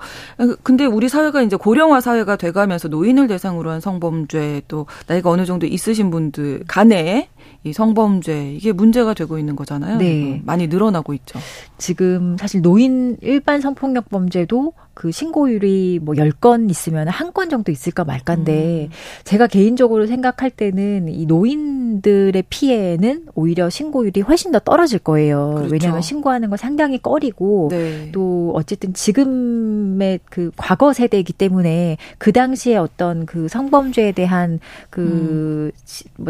[0.62, 5.66] 근데 우리 사회가 이제 고령화 사회가 돼가면서 노인을 대상으로 한 성범죄 또 나이가 어느 정도
[5.66, 7.28] 있으신 분들 간에
[7.64, 9.98] 이 성범죄 이게 문제가 되고 있는 거잖아요.
[9.98, 10.42] 네.
[10.44, 11.38] 많이 늘어나고 있죠.
[11.78, 18.04] 지금 사실 노인 일반 성폭력 범죄도 그 신고율이 뭐 10건 있으면 한 건 정도 있을까
[18.04, 18.94] 말까인데 음.
[19.24, 25.54] 제가 개인적으로 생각할 때는 이 노인들의 피해는 오히려 신고율이 훨씬 더 떨어질 거예요.
[25.56, 25.72] 그렇죠.
[25.72, 28.10] 왜냐하면 신고하는 거 상당히 꺼리고 네.
[28.12, 34.60] 또 어쨌든 지금의 그 과거 세대이기 때문에 그 당시에 어떤 그 성범죄에 대한
[34.90, 35.72] 그뭐 음.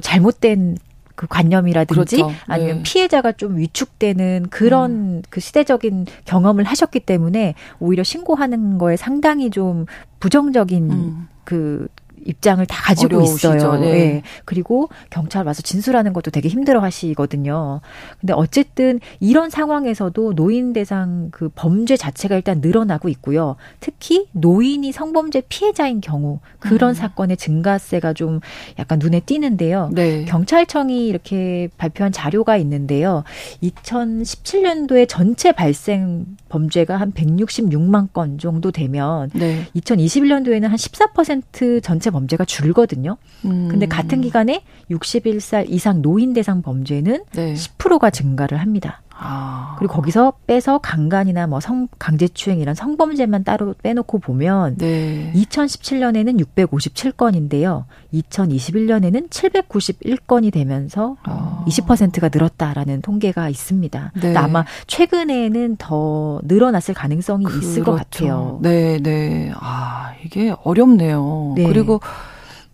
[0.01, 0.79] 잘못된
[1.15, 2.33] 그 관념이라든지 그렇죠.
[2.47, 2.83] 아니면 네.
[2.83, 5.23] 피해자가 좀 위축되는 그런 음.
[5.31, 9.87] 그 시대적인 경험을 하셨기 때문에 오히려 신고하는 거에 상당히 좀
[10.21, 11.29] 부정적인 음.
[11.45, 11.87] 그
[12.25, 13.57] 입장을 다 가지고 어려우시죠.
[13.57, 13.81] 있어요.
[13.81, 13.93] 네.
[13.93, 14.23] 네.
[14.45, 17.81] 그리고 경찰 와서 진술하는 것도 되게 힘들어 하시거든요.
[18.21, 23.57] 근데 어쨌든 이런 상황에서도 노인 대상 그 범죄 자체가 일단 늘어나고 있고요.
[23.81, 26.95] 특히 노인이 성범죄 피해자인 경우 그런 음.
[26.95, 28.41] 사건의 증가세가 좀
[28.79, 29.91] 약간 눈에 띄는데요.
[29.93, 30.25] 네.
[30.25, 33.25] 경찰청이 이렇게 발표한 자료가 있는데요.
[33.63, 39.67] 2017년도에 전체 발생 범죄가 한 166만 건 정도 되면 네.
[39.77, 43.17] 2021년도에는 한 14% 전체 범죄가 줄거든요.
[43.45, 43.69] 음.
[43.69, 47.55] 근데 같은 기간에 61살 이상 노인 대상 범죄는 네.
[47.55, 49.03] 10%가 증가를 합니다.
[49.17, 49.77] 아.
[49.79, 55.33] 그리고 거기서 빼서 강간이나 뭐 성 강제추행 이런 성범죄만 따로 빼놓고 보면 네.
[55.35, 57.85] 2017년에는 657건인데요.
[58.13, 61.65] 2021년에는 791건이 되면서 아.
[61.67, 64.13] 20%가 늘었다라는 통계가 있습니다.
[64.21, 64.37] 네.
[64.37, 67.67] 아마 최근에는 더 늘어났을 가능성이 그렇죠.
[67.67, 68.59] 있을 것 같아요.
[68.63, 69.53] 네, 네.
[69.59, 71.55] 아, 이게 어렵네요.
[71.57, 71.67] 네.
[71.67, 72.01] 그리고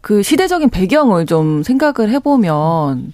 [0.00, 3.12] 그 시대적인 배경을 좀 생각을 해보면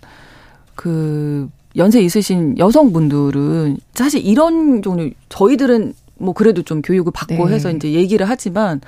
[0.74, 7.54] 그 연세 있으신 여성분들은 사실 이런 종류 저희들은 뭐 그래도 좀 교육을 받고 네.
[7.54, 8.80] 해서 이제 얘기를 하지만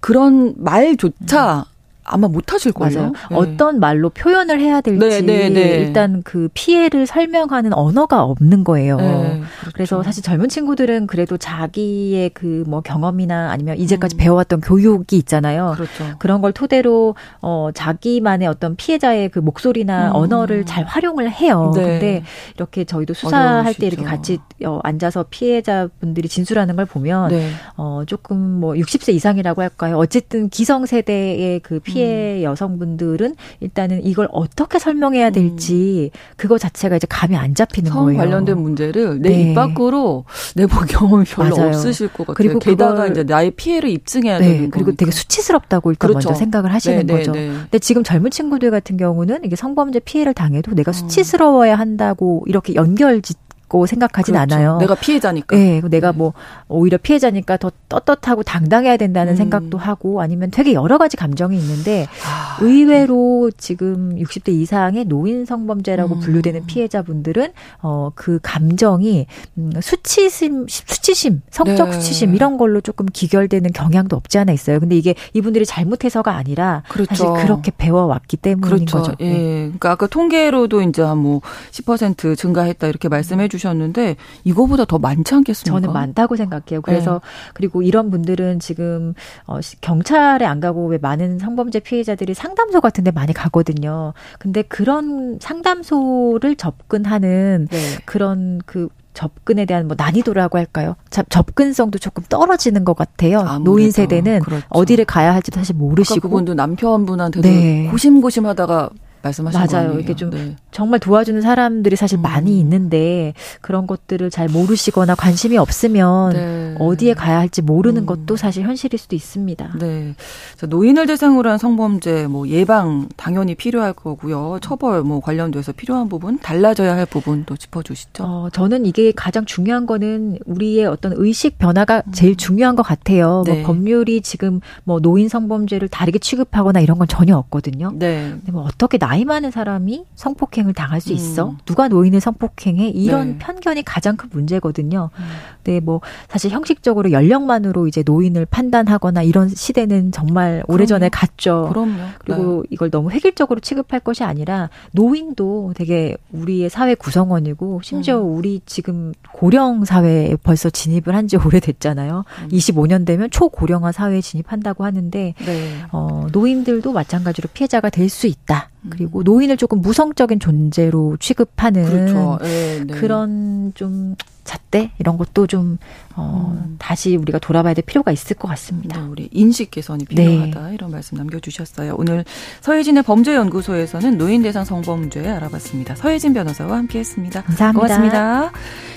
[0.00, 1.66] 그런 말조차
[2.04, 3.12] 아마 못 하실 거예요.
[3.30, 3.36] 네.
[3.36, 8.96] 어떤 말로 표현을 해야 될지 네, 네, 네, 일단 그 피해를 설명하는 언어가 없는 거예요.
[8.98, 9.72] 네, 그렇죠.
[9.72, 14.18] 그래서 사실 젊은 친구들은 그래도 자기의 그 뭐 경험이나 아니면 이제까지 음.
[14.18, 15.72] 배워왔던 교육이 있잖아요.
[15.74, 16.16] 그렇죠.
[16.18, 20.14] 그런 걸 토대로 어 자기만의 어떤 피해자의 그 목소리나 음.
[20.16, 21.72] 언어를 잘 활용을 해요.
[21.74, 21.82] 네.
[21.82, 22.22] 근데
[22.54, 23.80] 이렇게 저희도 수사할 어려우시죠.
[23.80, 27.30] 때 이렇게 같이 어 앉아서 피해자분들이 진술하는 걸 보면
[27.76, 29.98] 어 조금 뭐 60세 이상이라고 할까요?
[29.98, 32.42] 어쨌든 기성 세대의 그 피 피해 음.
[32.42, 36.18] 여성분들은 일단은 이걸 어떻게 설명해야 될지 음.
[36.36, 38.18] 그거 자체가 이제 감이 안 잡히는 성 거예요.
[38.18, 39.54] 관련된 문제를 내입 네.
[39.54, 40.24] 밖으로
[40.56, 41.68] 내볼 경험이 별로 맞아요.
[41.68, 42.34] 없으실 것 같아요.
[42.34, 44.48] 그리고 게다가 이제 나의 피해를 입증해야 네.
[44.48, 46.28] 되는 그리고 되게 수치스럽다고 일단 그렇죠.
[46.28, 47.32] 먼저 생각을 하시는 네, 네 거죠.
[47.32, 47.48] 네.
[47.48, 50.92] 근데 지금 젊은 친구들 같은 경우는 이게 성범죄 피해를 당해도 내가 어.
[50.92, 54.54] 수치스러워야 한다고 이렇게 연결짓 있고 생각하진 그렇죠.
[54.54, 54.78] 않아요.
[54.78, 55.56] 내가 피해자니까.
[55.56, 56.18] 네, 내가 네.
[56.18, 56.32] 뭐
[56.68, 59.36] 오히려 피해자니까 더 떳떳하고 당당해야 된다는 음.
[59.36, 63.56] 생각도 하고 아니면 되게 여러 가지 감정이 있는데 아, 의외로 네.
[63.58, 66.20] 지금 60대 이상의 노인 성범죄라고 음.
[66.20, 67.52] 분류되는 피해자분들은
[67.82, 69.26] 어 그 감정이
[69.58, 71.92] 음, 수치심 수치심, 성적 네.
[71.92, 74.78] 수치심 이런 걸로 조금 기결되는 경향도 없지 않아 있어요.
[74.78, 77.14] 근데 이게 이분들이 잘못해서가 아니라 그렇죠.
[77.14, 78.98] 사실 그렇게 배워왔기 때문인 그렇죠.
[78.98, 79.12] 거죠.
[79.20, 79.32] 예.
[79.32, 79.58] 네.
[79.64, 81.40] 그러니까 아까 통계로도 이제 한 뭐
[81.70, 85.80] 10% 증가했다 이렇게 말씀해 주 셨는데 이거보다 더 많지 않겠습니까?
[85.80, 86.82] 저는 많다고 생각해요.
[86.82, 87.50] 그래서 네.
[87.54, 89.14] 그리고 이런 분들은 지금
[89.46, 94.12] 어 경찰에 안 가고 왜 많은 성범죄 피해자들이 상담소 같은 데 많이 가거든요.
[94.38, 97.78] 근데 그런 상담소를 접근하는 네.
[98.04, 100.96] 그런 그 접근에 대한 뭐 난이도라고 할까요?
[101.10, 103.38] 접근성도 조금 떨어지는 것 같아요.
[103.38, 104.66] 아무래도, 노인 세대는 그렇죠.
[104.68, 107.88] 어디를 가야 할지도 사실 모르시고 그분도 남편분한테도 네.
[107.90, 108.90] 고심고심하다가
[109.22, 109.98] 말씀하신 맞아요.
[109.98, 110.56] 이게 좀 네.
[110.74, 112.22] 정말 도와주는 사람들이 사실 음.
[112.22, 116.74] 많이 있는데 그런 것들을 잘 모르시거나 관심이 없으면 네.
[116.78, 118.06] 어디에 가야 할지 모르는 음.
[118.06, 119.78] 것도 사실 현실일 수도 있습니다.
[119.78, 120.14] 네.
[120.56, 124.58] 자, 노인을 대상으로 한 성범죄 뭐 예방 당연히 필요할 거고요.
[124.60, 128.24] 처벌 뭐 관련돼서 필요한 부분 달라져야 할 부분도 짚어 주시죠.
[128.24, 132.12] 어, 저는 이게 가장 중요한 거는 우리의 어떤 의식 변화가 음.
[132.12, 133.26] 제일 중요한 것 같아요.
[133.26, 133.54] 뭐 네.
[133.54, 137.92] 뭐 법률이 지금 뭐 노인 성범죄를 다르게 취급하거나 이런 건 전혀 없거든요.
[137.94, 138.30] 네.
[138.30, 141.50] 근데 뭐 어떻게 나 나이 많은 사람이 성폭행 을 당할 수 있어?
[141.50, 141.58] 음.
[141.66, 142.88] 누가 노인을 성폭행해?
[142.88, 143.38] 이런 네.
[143.38, 145.10] 편견이 가장 큰 문제거든요.
[145.18, 145.24] 음.
[145.62, 151.68] 근데 뭐 사실 형식적으로 연령만으로 이제 노인을 판단하거나 이런 시대는 정말 오래전에 갔죠.
[151.70, 151.94] 그럼요.
[152.18, 152.68] 그리고 네.
[152.70, 158.36] 이걸 너무 획일적으로 취급할 것이 아니라 노인도 되게 우리의 사회 구성원이고 심지어 음.
[158.36, 162.24] 우리 지금 고령 사회에 벌써 진입을 한 지 오래됐잖아요.
[162.42, 162.48] 음.
[162.48, 165.74] 25년 되면 초고령화 사회에 진입한다고 하는데 네.
[165.90, 168.68] 어, 노인들도 마찬가지로 피해자가 될 수 있다.
[168.90, 172.38] 그리고 노인을 조금 무성적인 존재로 취급하는 그렇죠.
[172.42, 172.94] 네, 네.
[172.94, 175.78] 그런 좀 잣대 이런 것도 좀
[176.14, 176.76] 어, 음.
[176.78, 179.00] 다시 우리가 돌아봐야 될 필요가 있을 것 같습니다.
[179.00, 180.74] 네, 우리 인식 개선이 필요하다 네.
[180.74, 181.94] 이런 말씀 남겨주셨어요.
[181.96, 182.24] 오늘
[182.60, 185.96] 서혜진의 범죄연구소에서는 노인 대상 성범죄 알아봤습니다.
[185.96, 187.42] 서혜진 변호사와 함께했습니다.
[187.42, 187.80] 감사합니다.
[187.80, 188.52] 고맙습니다.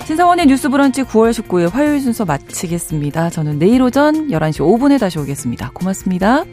[0.06, 3.30] 신성원의 뉴스브런치 9월 19일 화요일 순서 마치겠습니다.
[3.30, 5.70] 저는 내일 오전 11시 5분에 다시 오겠습니다.
[5.72, 6.44] 고맙습니다.